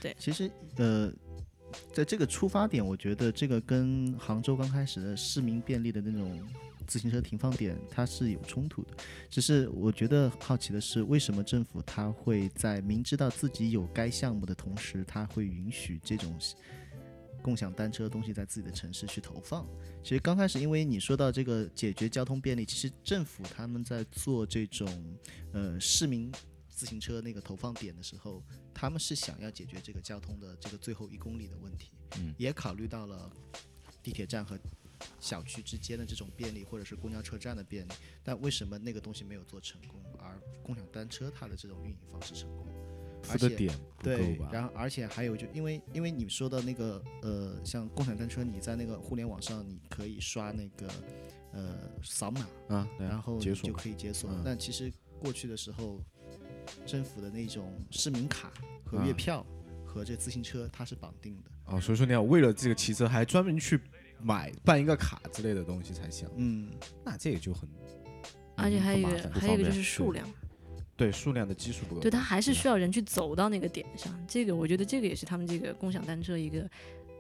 [0.01, 1.13] 对其实呃，
[1.93, 6.41] 在这个出发点，我觉得这个跟杭州刚开始的市民便利的那种
[6.87, 8.89] 自行车停放点，它是有冲突的。
[9.31, 16.39] 只是我觉得好奇的是，为什么政府它会在明知道自己有该项目的同时，它会允许这种
[17.43, 19.67] 共享单车的东西在自己的城市去投放？
[20.03, 24.87] 其实刚开始，因为你说到这个解决交通便利，其实政府他们在做这种
[25.53, 26.31] 呃市民
[26.75, 28.43] 自行车那个投放点的时候，
[28.75, 33.31] 他们是想要解决这个交通的这个最后一公里的问题，嗯也考虑到了
[34.03, 34.59] 地铁站和
[35.21, 37.93] 小区之间的这种便利，或者是公交车站的便利。
[38.23, 42.67] 但为什么那个东西没有做成功，而共享单车它的这种运营方式成功？
[43.31, 50.87] 而且点对，然后而且还有就因为因为你说的那个呃，像共享单车，你在那个互联网上你可以刷那个
[51.53, 54.43] 呃扫码，啊，然后就可以解锁嗯。
[54.45, 55.99] 但其实过去的时候，
[56.87, 58.53] 政府的那种市民卡
[58.85, 59.47] 和月嗯票
[59.85, 61.51] 和这自行车它是绑定的。
[61.67, 63.81] 哦，所以说你要为了这个骑车还专门去
[64.21, 66.71] 买办一个卡之类的东西才行，嗯，
[67.05, 67.69] 那这个就很
[68.57, 70.29] 而且还有一个还有一个就是数量，
[70.97, 72.01] 对数量的基数不够。
[72.01, 74.15] 对，它还是需要人去走到那个点上。
[74.29, 76.69] 这个我觉得这个也是他们这个共享单车一个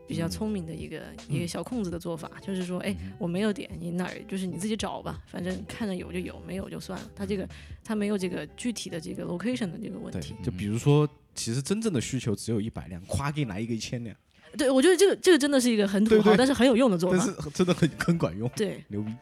[0.07, 7.11] 比较聪明的一个、一个小空子的做法，就是说，哎，我没有点，你哪儿就是你自己找吧，反正看着有就有，没有就算了。
[7.15, 7.49] 他这个
[7.83, 14.15] 他没有这个具体的这个 location 的这个问对题。，就比如说，其实真正的需求只有一百辆，夸给你来一个一千辆，
[14.59, 17.43] 对，我觉得这个这个真的是一个很土豪，对对但是很有用的做但法。
[17.43, 19.13] 是真的很很管用，对，牛逼。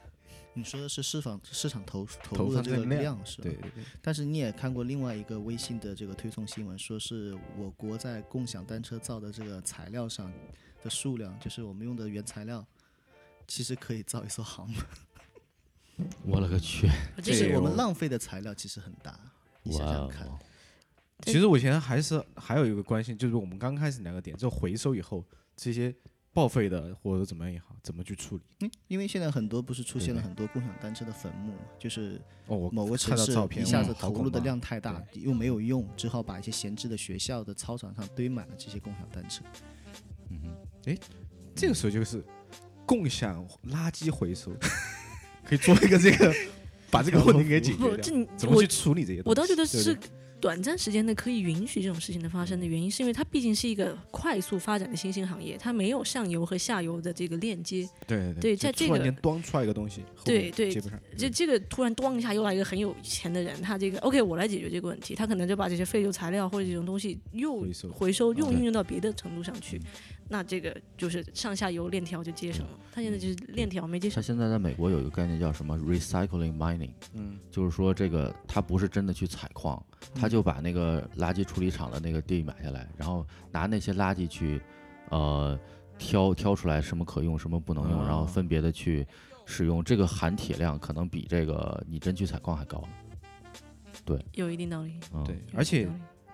[0.54, 3.44] 你说的是市场市场投投投入的这个放这个量量是吧？
[3.44, 10.30] 对对对，但是你也看过另外一个微信的这个推送新闻，说是我国在共享单车造的这个材料上
[10.82, 12.66] 的数量，就是我们用的原材料，
[13.46, 14.78] 其实可以造一艘航母。
[16.24, 16.88] 我勒个去！
[17.16, 19.18] 这个就是我们浪费的材料其实很大，
[19.62, 20.26] 你想想看。
[21.24, 25.24] 其实我现在还是还有一个关心，就是我们刚开始两个点，就回收以后
[25.54, 25.94] 这些
[26.32, 28.42] 报废的或者怎么样也好，怎么去处理？
[28.60, 39.44] 嗯，因为现在很多不是出现了很多共享单车的坟墓，就是哦，我某个看城市一下子投入的量太大，又没有用，只好把一些闲置的学校的操场上堆满了这些共享单车。
[40.30, 40.61] 嗯哼，
[41.54, 42.24] 这个时候就是
[42.86, 44.50] 共享垃圾回收，
[45.44, 46.34] 可以做一个这个，
[46.90, 49.28] 把这个问题给解，决怎么去处理这些东西？
[49.28, 49.96] 我倒觉得是
[50.40, 57.88] 短暂时间内可以允许这种事情的发生的原因，是因为它毕竟是一个快速发展的新兴行业，它没有上游和下游的这个链接。
[58.08, 60.74] 对对对在这个间端出来一个东西，对对。
[61.16, 69.80] 这这个突然端一下又来一个很有钱的人，他这个 OK，我来解决这个问题，他可能就把这些废旧材料或者这种东西又回收又嗯运用到别的程度上去，
[70.32, 72.78] 那这个就是上下游链条就接上了。
[72.90, 84.58] 他现在就是链条没接上，它现在在美国有一个概念叫什么？Recycling mining，嗯，就是说这个它不是真的去采矿，他就把那个垃圾处理厂的那个地买下来，然后拿那些垃圾去，
[85.10, 85.58] 呃，
[85.98, 89.06] 挑挑出来什么可用，什么不能用，然后哦分别的去
[89.44, 89.84] 使用。
[89.84, 92.82] 这个含铁量可能比这个你真去采矿还高。
[94.02, 94.18] 对。
[94.32, 94.98] 有一定道理。
[95.12, 95.86] 嗯、对，而且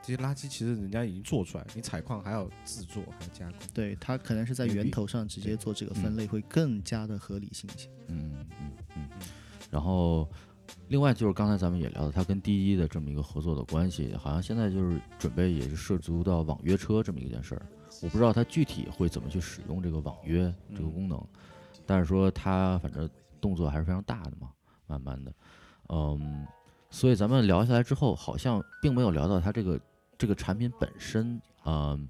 [0.08, 3.58] 这些垃圾其实人家已经做出来，你采矿还要制作，还要加工。
[3.74, 7.90] 对，它可能是在源头上直接做这个分类，会更加的合理性一些。
[8.06, 9.08] 嗯嗯嗯，
[9.70, 10.26] 然后
[10.88, 17.66] 另外就是刚才咱们也聊到，它跟滴滴的这么一个合作的关系，好像现在就是准备也是涉足到网约车这么一件事儿。
[18.00, 21.22] 我不知道它具体会怎么去使用这个网约这个功能，
[21.84, 23.06] 但是说它反正
[23.42, 24.48] 动作还是非常大的嘛，
[24.86, 25.30] 慢慢的，
[25.90, 26.46] 嗯，
[26.88, 29.78] 所以咱们聊下来之后，好像并没有聊到它这个
[30.18, 32.08] 这个产品本身，嗯，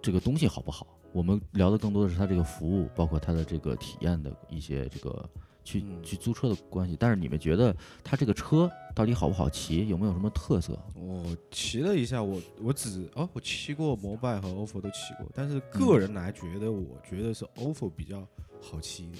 [0.00, 0.86] 这个东西好不好。
[1.12, 5.28] 我们聊的更多的是它这个服务，包括它的这个体验的一些这个
[5.64, 6.96] 去嗯去租车的关系。
[6.96, 10.78] 但是你们觉得它这个车到底好不好骑，有没有什么特色？
[10.94, 18.24] 我骑了一下，我我只哦，我骑过摩拜和 ofo 都骑过，但是个人来觉得，我觉得是 ofo 比较
[18.60, 19.10] 好骑，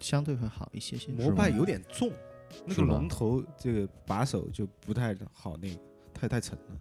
[0.00, 1.12] 相对会好一些些。
[1.12, 2.10] 摩拜有点重，
[2.66, 5.80] 那个龙头这个把手就不太好，那个
[6.12, 6.76] 太太沉了，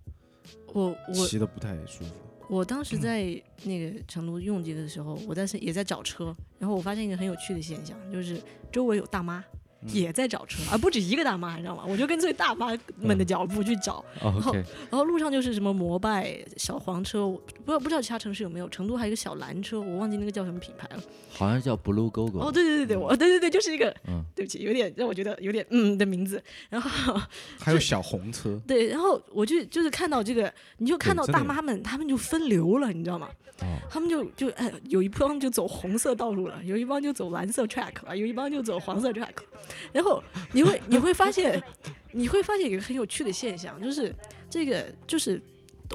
[0.73, 2.11] 我我骑的不太舒服。
[2.49, 8.41] 我当时在那个成都用这个的时候，我在也在找车，然后我发现一个很有趣的现象，就是
[8.71, 9.43] 周围有大妈，
[9.87, 11.83] 也在找车，而不止一个大妈，你知道吗？
[11.87, 12.67] 我就跟随大妈
[12.97, 14.57] 们的脚步去找，哦 OK，
[14.89, 21.01] 然后路上就是什么摩拜、小黄车，我不知道不知道其他城市有没有，成都还有一个小蓝车，我忘记那个叫什么品牌了。
[21.31, 22.39] 好像叫 Blue Go Go。
[22.39, 26.43] 哦，对对对对，我对对对，就是一个，嗯对不起，有点让我觉得有点嗯的名字。
[26.69, 27.17] 然后
[27.59, 33.29] 还有小红车，对，然后我就就是看到这个，你就看到大妈们，他们就分流了，你知道吗？
[33.61, 39.33] 哦他们就就哎，有一帮就走红色道路了，有一帮就走蓝色 track 了，有一帮就走黄色 track。
[39.91, 41.61] 然后你会你会发现，
[42.11, 44.13] 你会发现有一个很有趣的现象，就是
[44.49, 45.41] 这个就是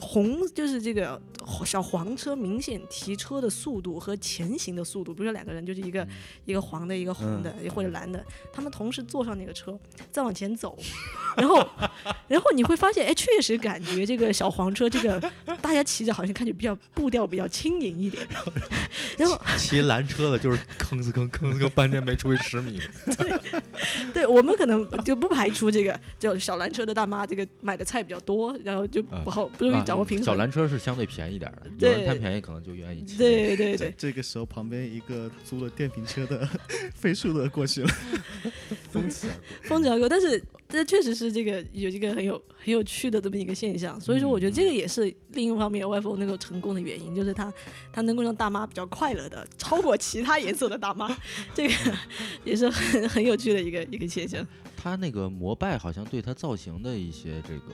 [0.01, 1.21] 红就是这个
[1.65, 6.07] 小黄车明显提车的速度和前行的速度，比如说两个人就是一个、
[6.45, 9.79] 一个黄的，一个红的、或者蓝的，他们同时坐上那个车
[10.11, 10.77] 再往前走，
[11.37, 11.65] 然后
[12.27, 15.21] 然后你会发现，哎，确实感觉这个小黄车这个
[15.61, 18.27] 大家骑着好像看着比较步调比较轻盈一点，
[19.17, 22.81] 然后骑蓝车的就是吭哧吭吭哧吭，半天没出去十米。
[24.13, 30.25] 对我们可能就不排除这个就小蓝车的大妈这个买的菜比较多，然后就不好不容易掌握平衡。
[30.25, 33.17] 小蓝车是相对便宜点儿的，有人对贪便宜可能就愿意骑。
[33.17, 36.49] 对对对，这个时候旁边一个租了电瓶车的
[36.95, 37.89] 飞速的过去了，
[38.91, 39.69] 风驰而过。
[39.69, 47.53] 风驰而过，但是这确实是这个有一个很有很有趣的这么一个现象，所以说我觉得这个也是另一方面 YFO 能够成功的原因，就是它
[47.93, 51.17] 它能够让大妈比较快乐的超过其他颜色的大妈，
[51.55, 51.75] 这个
[52.45, 54.45] 也是很很有趣的一个一个现象。
[54.85, 57.73] 他那个摩拜好像对他造型的一些这个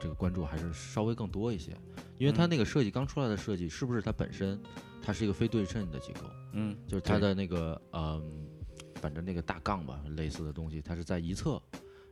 [0.00, 1.70] 这个关注还是稍微更多一些，
[2.18, 4.60] 因为他那个设计刚出来的设计是不是它本身
[5.00, 6.22] 它是一个非对称的结构，
[6.54, 8.48] 嗯，就是它的那个嗯，
[8.96, 11.62] 反正那个大杠吧类似的东西，它是在一侧，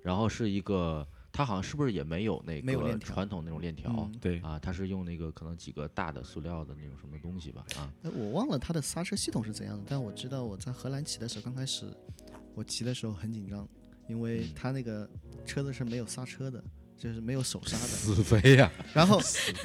[0.00, 3.92] 然后是一个它好像是不是也没有那个没有链条传统那种链条。
[3.98, 11.92] 嗯对，啊，它是用那个可能几个大的塑料的那种什么东西吧，啊，呃我忘了它的刹车系统是怎样的，但我知道我在荷兰骑的时候，刚开始
[12.54, 13.68] 我骑的时候很紧张，
[14.08, 15.08] 因为嗯它那个
[15.44, 16.62] 车子是没有刹车的，
[16.96, 17.84] 就是没有手刹的。
[17.84, 19.20] 死飞呀、然后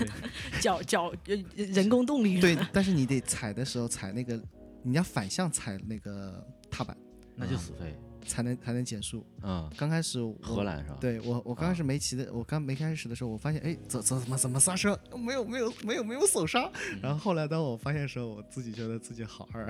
[0.61, 4.41] 脚脚呃人工动力对，但是你得踩的时候踩那个，
[4.83, 6.95] 你要反向踩那个踏板，
[7.35, 7.95] 那就死飞。
[8.23, 9.25] 才能才能减速。
[9.41, 10.97] 嗯，刚开始荷兰是吧？
[11.01, 14.95] 对我，我刚开始没骑的，我刚没开始的时候，我发现，哎，怎怎怎么怎么刹车？
[15.17, 16.71] 没有没有没有没有手刹。
[17.01, 19.67] 然后后来当我发现的时候，我自己觉得自己好二。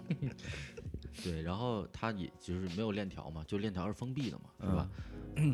[1.22, 4.90] 对，然后它也就是没有链条嘛，就链条是封闭的嘛，是嗯吧？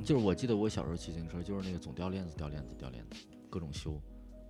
[0.04, 3.16] 就是我记得我小时候骑自行车，就是那个总掉链子、掉链子、掉链子，
[3.50, 4.00] 各种修。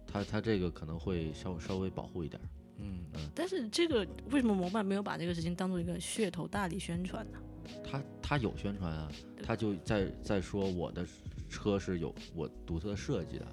[0.07, 2.47] 它它这个可能会稍稍微保护一点儿。
[2.79, 3.05] 嗯，
[3.35, 7.39] 但是这个为什么摩拜没有把这个事情当做一个噱头大力宣传呢？
[7.83, 9.11] 他他有宣传啊，
[9.43, 11.07] 他就在在说我的
[11.49, 13.47] 车是有我独特的设计的，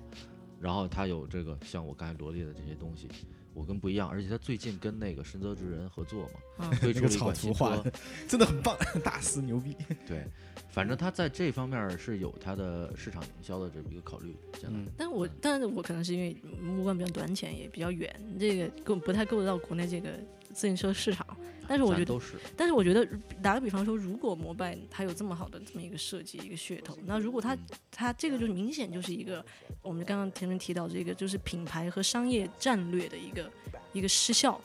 [0.60, 3.08] 然后他有这个像我刚才罗列的这些东西，
[3.54, 7.94] 我跟不一样，而且他最近跟那个深泽直人合作嘛，嗯推出了一个草款新车图画的，
[8.28, 9.76] 真的很棒， 大师牛逼。
[10.08, 10.26] 对，
[10.70, 14.70] 反正他在这方面是有他的市场营销的这么一个考虑，现在。
[14.72, 20.12] 嗯但我但是我可能是因为目光比较短浅，也比较远，这个够不太够得到国内这个
[20.54, 21.26] 自行车市场。
[21.68, 23.08] 但是我觉得，是，但是我觉得，
[23.42, 27.58] 打个比方说，如果摩拜它有这么好的这么一个设计，一个噱头，那如果它
[27.92, 29.46] 它这个就是明显就是一个，
[29.82, 33.50] 我们刚刚前面提到这个就是品牌和商业战略的一个
[33.94, 34.60] 一个失效，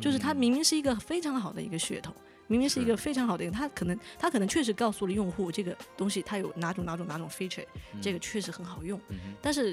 [0.00, 0.34] 就是它。
[0.34, 2.14] 明明是一个非常好的一个噱头。
[2.46, 7.64] 明明是一个非常好的一个，它可能它可能确实告诉了用户这个东西它有哪种哪种哪种 feature，、
[8.02, 9.72] 这个确实很好用，嗯但是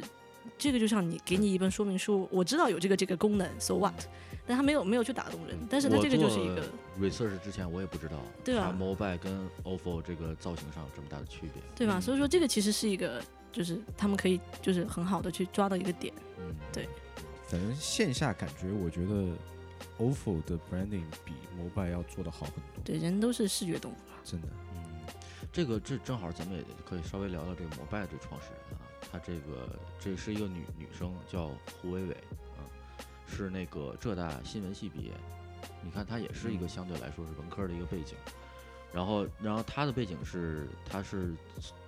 [0.59, 3.95] 这个就像你给你一本说明书，我知道有这个这个功能，so what，
[4.47, 6.69] 但他没有没有去打动人，但是它我这个就是一个做
[7.27, 11.61] research 之前我也不知道，对啊它 mobile 跟 ofo 这个造型上有这么大的区别。
[11.75, 11.99] 对吧？
[11.99, 13.21] 所以说这个其实是一个，
[13.51, 16.13] 就是他们可以就是很好的去抓到一个点。
[16.39, 16.87] 嗯，对
[17.47, 19.33] 反正线下感觉，我觉得
[19.99, 24.19] OFO 的 branding 比 Mobile 要做的好很多，对，人都是视觉动物啊。
[24.23, 24.47] 真的。
[24.75, 24.83] 嗯，
[25.51, 31.49] 这个这正好咱们也可以稍微聊聊这个摩拜这创始人啊，他这个这是一个女女生叫
[31.81, 32.46] 胡伟伟啊，
[33.27, 35.11] 是那个浙大新闻系毕业，
[35.83, 38.15] 你看他也是一个相对来说是文科的一个背景，
[38.93, 41.35] 然后然后他的背景是他是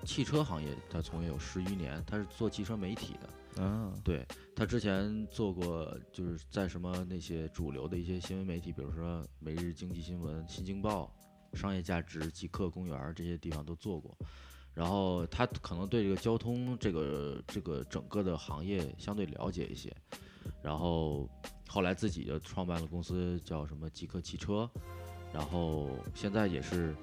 [0.03, 3.29] 汽车行业，他从业有十余年，他是做汽车媒体的。
[3.63, 4.25] 啊，对
[4.55, 11.11] 他之前做过，就是在什么那些主流的一些新闻媒体，比如说《每日经济新闻》《新京报》
[11.59, 14.15] 《商业价值》《极客公园》这些地方都做过。
[14.73, 19.93] 然后他可能对这个交通这个这个整个的行业相对了解一些。
[20.61, 21.29] 然后
[21.67, 24.69] 后来自己就创办了公司，叫什么极客汽车。
[25.31, 26.95] 然后现在也是，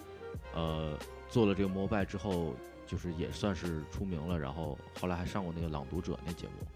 [0.55, 2.55] 呃，做了这个摩拜之后，
[2.87, 6.67] 就是也算是出名了，然后后来还上过那个《朗读者》那节目，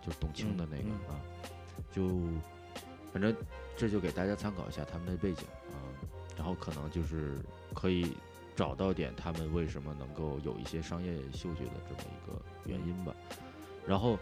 [0.00, 1.20] 就是董卿的那个、嗯啊，
[1.90, 2.08] 就
[3.12, 3.34] 反正
[3.76, 5.82] 这就给大家参考一下他们的背景啊，
[6.36, 7.36] 然后可能就是
[7.74, 8.12] 可以
[8.54, 13.12] 找到点他们为什么能够有一些商业嗅觉的这么一个原因吧。
[13.84, 14.16] 然后，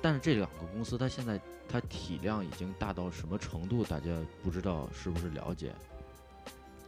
[0.00, 4.10] 但是这两个公司它现在它体量已经大到什么程度，大家
[4.42, 5.74] 不知道是不是了解？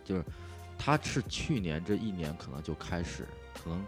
[0.05, 0.25] 就是
[0.79, 3.85] 它是去年这一年可能就开始，可能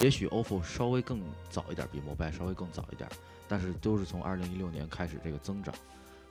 [0.00, 3.08] 也许 OFO 稍微更早一点，比摩拜稍微更早一点，
[3.48, 5.74] 但是都是从二零一六年开始这个增长。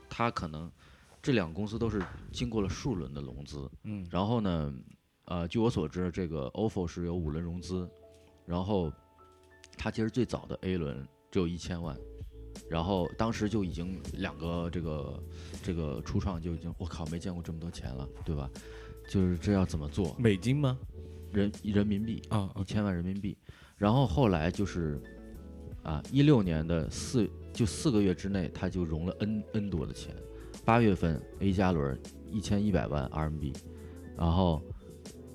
[0.08, 0.72] 它可能
[1.22, 2.02] 这两个公司都是
[2.32, 4.74] 经过了数轮的融资，嗯然后呢，
[5.26, 7.90] 呃，据我所知，这个 OFO 是有五轮融资，
[8.46, 8.94] 然后
[9.76, 11.98] 它其实最早的 A 轮只有一千万，
[12.70, 15.24] 然后当时就已经两个这个
[15.62, 18.50] 这个初创就已经我靠没见过这么多钱了，对吧？
[19.08, 20.16] 就是这要怎么做？
[20.18, 20.78] 美金吗？
[21.32, 23.38] 人人民币啊一千万人民币，
[23.78, 25.02] 然后后来就是
[25.84, 30.16] 啊，一六年的四就四个月之内，他就融了 N N 多的钱，
[30.64, 32.00] 八月份 A 加轮
[32.32, 33.54] 一千一百万 RMB，
[34.18, 34.62] 然后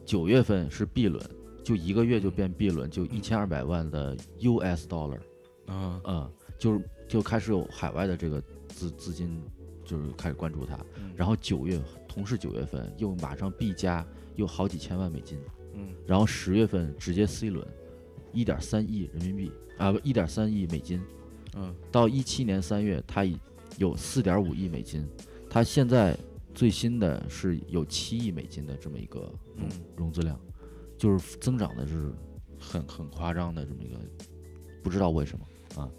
[0.04, 1.22] 九月份是 B 轮，
[1.62, 5.20] 就一个月就变 B 轮，就一千二百万的 US dollar，
[5.66, 9.42] 啊，嗯，就是就开始有海外的这个资资金，
[9.84, 10.78] 就是开始关注它。
[11.16, 14.06] 然后九月，同是九月份，又马上 B 加
[14.36, 15.36] 又好几千万美金，
[15.74, 17.66] 嗯，然后十月份直接 C 轮，
[18.32, 21.02] 一点三亿人民币啊，不，一点三亿美金。
[21.56, 23.36] 嗯，到一七年三月，它已
[23.76, 25.04] 有四点五亿美金，
[25.50, 26.16] 它现在
[26.54, 29.18] 最新的是有七亿美金的这么一个
[29.56, 30.40] 融、嗯融资量，
[30.96, 32.12] 就是增长的是
[32.56, 33.98] 很很夸张的这么一个，
[34.80, 35.90] 不知道为什么啊。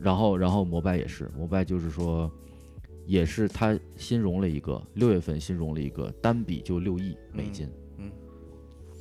[0.00, 2.30] 然后，然后摩拜也是，摩拜就是说，
[3.06, 8.10] 也是他新融了一个，六月份新融了一个，单笔就六亿美金，嗯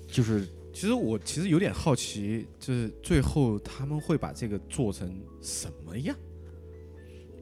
[0.08, 5.10] 就是其实我其实有点好奇，就是最后他们会把这个做成
[5.42, 6.16] 什么样？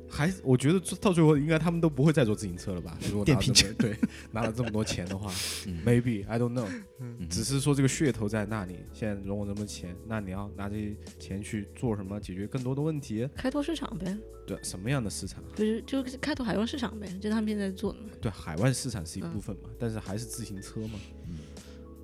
[0.10, 2.98] 还我觉得到最后应该他们都不会再做自行车了吧？
[3.12, 3.96] 如果拿电瓶这么对
[4.32, 5.32] 拿了这么多钱的话
[5.68, 6.68] 嗯，maybe I don't know，
[7.00, 12.20] 嗯只是说这个噱头在那里，现在融了这么多钱，那你要拿这些钱去做什么？
[12.20, 13.28] 解决更多的问题？
[13.36, 15.44] 开拓市场呗，对，什么样的市场？
[15.56, 18.10] 就是就是开拓海外市场呗，就他们现在做的嘛。
[18.22, 21.00] 对，海外市场是一嗯部分嘛，但是还是自行车嘛。
[21.28, 21.38] 嗯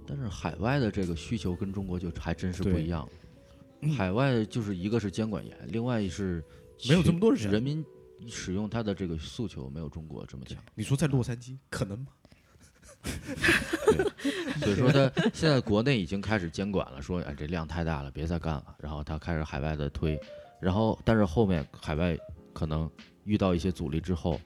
[0.05, 3.07] 但是海外的这个需求跟中国就还真是不一样。
[3.79, 6.43] 嗯海外就是一个是监管严，另外是
[6.87, 7.83] 没有这么多人人民
[8.30, 10.57] 使用它的这个诉求没有中国这么强。
[10.76, 12.07] 你说在洛杉矶可能吗？
[14.61, 18.76] 所以说它现在国内已经开始监管了，说哎这量太大了，别再干了。
[18.80, 20.19] 然后它开始海外的推，
[20.61, 22.17] 然后但是后面海外
[22.53, 22.89] 可能
[23.26, 24.39] 遇到一些阻力之后，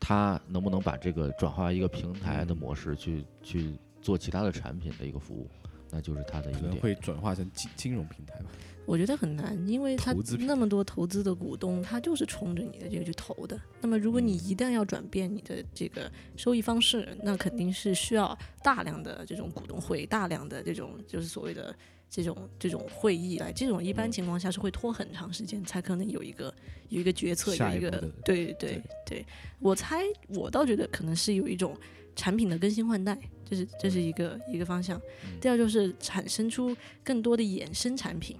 [0.00, 5.48] 它能不能把这个转化一个平台的模式去去做其他的产品的一个服务，
[5.90, 6.80] 那就是它的一可能个。
[6.80, 8.46] 会转化成金金融平台吧。
[8.86, 13.60] 我觉得很难，因为他投资平那么多投资的股东，他就是冲着你的这个去投的。
[13.80, 21.72] 那么，如果你一旦要转变你的这个收益方式，那肯定是需要大量的这种股东会，大量的这种就是所谓的
[22.08, 23.52] 这种这种会议来。
[23.52, 26.52] 这种一般情况下是会拖很长时间，才可能有一个
[26.88, 27.90] 有一个决策，有一个
[28.24, 29.24] 对对对。
[29.60, 31.76] 我猜，我倒觉得可能是有一种
[32.16, 33.16] 产品的更新换代，
[33.50, 35.00] 这是这是一个一个方向。
[35.40, 38.36] 第二就是产生出更多的衍生产品。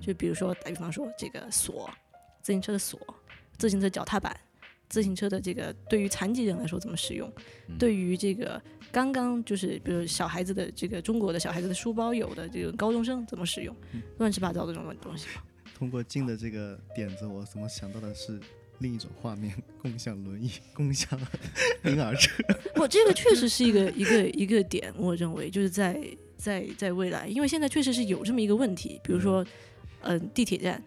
[0.00, 1.90] 就比如说打比方说这个锁，
[2.42, 3.00] 自行车的锁，
[3.58, 4.38] 自行车脚踏板，
[4.88, 7.30] 自行车的这个对于残疾人来说怎么使用，
[7.68, 13.74] 嗯对于这个刚刚就是比如小孩子的这个中国的小孩子的书包有的这个高中生怎么使用，
[14.18, 15.26] 乱七八糟的这种东西。
[15.76, 18.38] 通过静的这个点子，我怎么想到的是
[18.80, 21.18] 另一种画面： 共享轮椅， 共享
[21.84, 22.30] 婴儿车。
[22.74, 25.98] 不，这个确实是一个一个一个点，我认为就是在
[26.36, 29.44] 在在未来，因为现在确实是有这么一个问题，比如说，
[30.02, 30.82] 嗯、地铁站，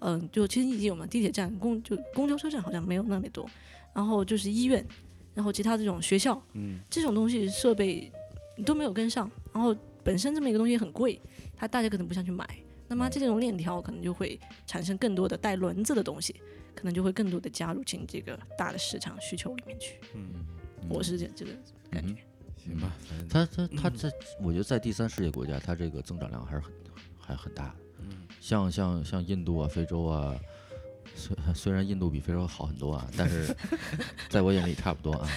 [0.00, 3.48] 嗯、就其实已经有嘛，地铁站公就公交车站好像没有那么多，
[3.94, 4.84] 然后就是医院，
[5.34, 8.10] 然后其他这种学校，嗯，这种东西设备
[8.56, 11.20] 你都没有跟上，然后本身这么一个东西很贵，
[11.56, 12.44] 它大家可能不想去买，
[12.88, 16.34] 那么这种链条可能就会产生更多的带轮子的东西，
[16.74, 19.96] 可能就会更多的加入进这个大的市场需求里面去。
[20.14, 20.46] 嗯
[20.88, 21.52] 我是这这个
[21.90, 22.22] 感觉。
[22.64, 24.10] 行吧，反正它它它在，
[24.40, 26.72] 我觉得在第三世界国家，它这个增长量还是很
[27.18, 27.74] 还很大的。
[28.00, 30.38] 嗯，像像像印度啊、非洲啊，
[31.14, 33.54] 虽 虽然印度比非洲好很多啊，但是
[34.28, 35.28] 在我眼里差不多啊。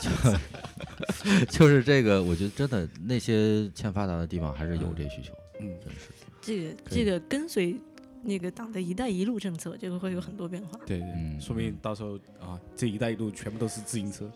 [0.00, 6.08] 就就是这个，我觉得真的那些欠发达的地方还是有这需求，嗯，真是。
[6.40, 7.78] 这个这个跟随
[8.22, 10.78] 那个党的一带一路政策，这个会有很多变化。
[10.86, 14.30] 对对，嗯说不定到时候啊，这一带一路全部都是自行车，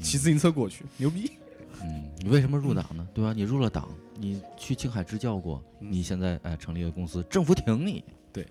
[0.00, 1.30] 骑自行车过去，牛逼。
[1.82, 3.06] 嗯，你为什么入党呢？
[3.14, 3.32] 对吧？
[3.32, 8.02] 你入了党，你去青海支教过，嗯你现在哎成立了公司，政府挺你。
[8.32, 8.46] 对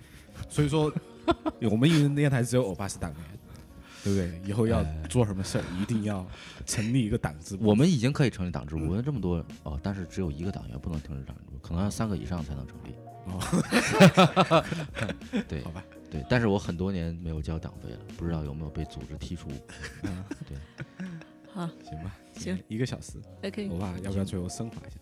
[0.48, 0.94] 所以说，
[1.62, 3.22] 我们艺人电台只有欧巴是党员，
[4.04, 4.50] 对不对？
[4.50, 6.26] 以后要哎做什么事儿，一定要
[6.66, 7.66] 成立一个党支部。
[7.66, 12.94] 我们已经可以成立党支部，我们这么多哦，但是只有一个党员不能停止党支部，可能要三个以上才能成立。
[13.30, 14.64] 哦，
[15.48, 19.50] 对好吧，对，但是我很多年没有交党费了，不知道有没有被组织踢出。
[20.04, 20.58] 嗯， 对，
[21.52, 24.98] 好行吧，行，一个小时，，OK，我爸要不要最后升华一下？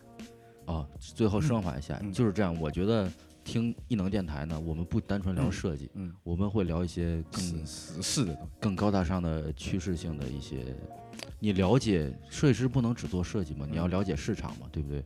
[0.66, 2.56] 哦，最后升华一下，嗯就是这样。
[2.60, 3.12] 我觉得
[3.44, 10.66] 听异能电台呢，我们不单纯聊设计，嗯，我们会聊一些更是是是的东西，更高大上的趋势性的一些。
[11.40, 15.04] 你了解设计师不能只做设计嘛，你要了解市场嘛，对不对？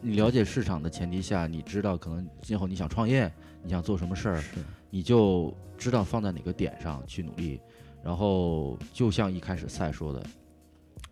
[0.00, 3.30] 你了解市场的前提下，你知道可能今后你想创业，
[3.62, 4.42] 你想做什么事儿，
[4.90, 7.60] 你就知道放在哪个点上去努力。
[8.02, 10.24] 然后就像一开始赛说的，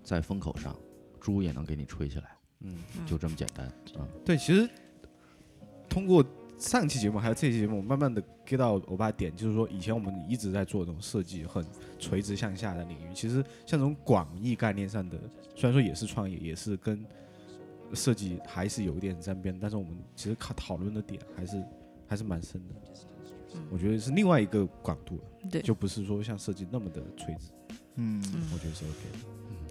[0.04, 0.74] 在风口上，
[1.20, 2.24] 猪也能给你吹起来，
[2.60, 4.06] 嗯，就这么简单嗯。
[4.24, 4.70] 对，其实
[5.88, 6.24] 通过
[6.58, 11.62] 上期节目还有这期节目，我慢慢的 get 到我爸点，就是说以前我们一直在做这种设计很
[11.98, 15.18] 垂直向下的领域，其实像这种广义概念上的，
[15.56, 17.04] 虽然说也是创业，也是跟
[17.94, 21.64] 设计还是有一点沾边，但是我们其实讨讨论的点还是
[22.08, 22.74] 还是蛮深的。
[23.70, 27.50] 我觉得是另外一个广度了，对就不是说像设计那么的垂直，
[27.94, 28.22] 嗯，
[28.52, 29.18] 我觉得是 OK 的。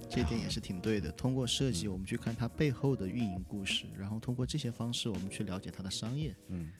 [0.09, 1.11] 这点也是挺对的。
[1.11, 6.36] 通过设计，我们去看它背后的运营故事，然后通过这些方式，我们去了解它的商业。
[6.47, 6.72] 嗯，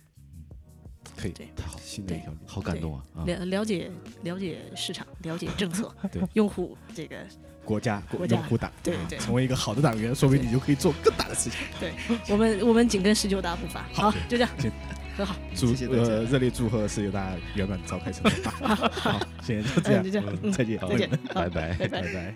[1.16, 2.38] 可以，对太好，新的一条路。
[2.48, 3.06] 好感动啊！
[3.16, 3.92] 啊，了了解
[4.24, 7.28] 了解市场，了解政策， 对用户这个，
[7.66, 11.60] 国家国家用户党，对对成为一个好的党员，说不定你就可以做更大的事情。
[11.80, 11.92] 对
[12.30, 14.72] 我们我们紧跟十九大步伐，好，就这样行，
[15.18, 18.32] 很好，祝谢谢大家呃热烈祝贺十九大圆满召开成功。
[18.92, 21.74] 好，现在就这样，嗯就这样嗯再见，再见，好拜拜。
[21.74, 22.14] 拜拜拜。
[22.14, 22.36] 拜。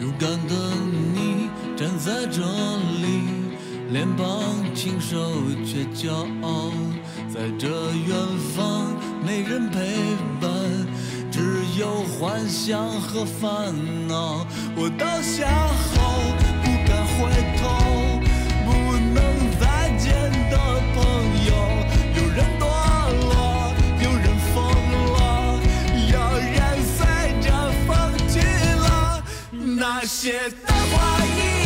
[0.00, 0.54] 勇敢的
[1.14, 2.40] 你站在这
[3.00, 3.22] 里，
[3.92, 5.16] 脸庞清瘦
[5.64, 6.72] 却骄傲，
[7.32, 8.16] 在这远
[8.54, 9.78] 方没人陪
[10.40, 10.50] 伴，
[11.30, 13.72] 只有幻想和烦
[14.08, 14.44] 恼。
[14.74, 15.94] 我倒下后
[16.62, 17.20] 不敢回
[17.56, 17.62] 头，
[18.66, 18.68] 不
[19.14, 19.16] 能
[19.60, 19.62] 再
[19.96, 20.12] 见
[20.50, 20.56] 的
[20.94, 21.00] 朋
[21.46, 21.50] 友，
[22.16, 22.62] 有人堕
[23.22, 23.32] 落，
[24.02, 24.54] 有人疯
[25.12, 25.20] 了，
[26.10, 26.98] 有人随
[27.40, 27.46] 着
[27.86, 27.90] 风
[28.28, 28.34] 去
[28.80, 29.22] 了。
[29.52, 30.94] 那些昙花
[31.24, 31.61] 一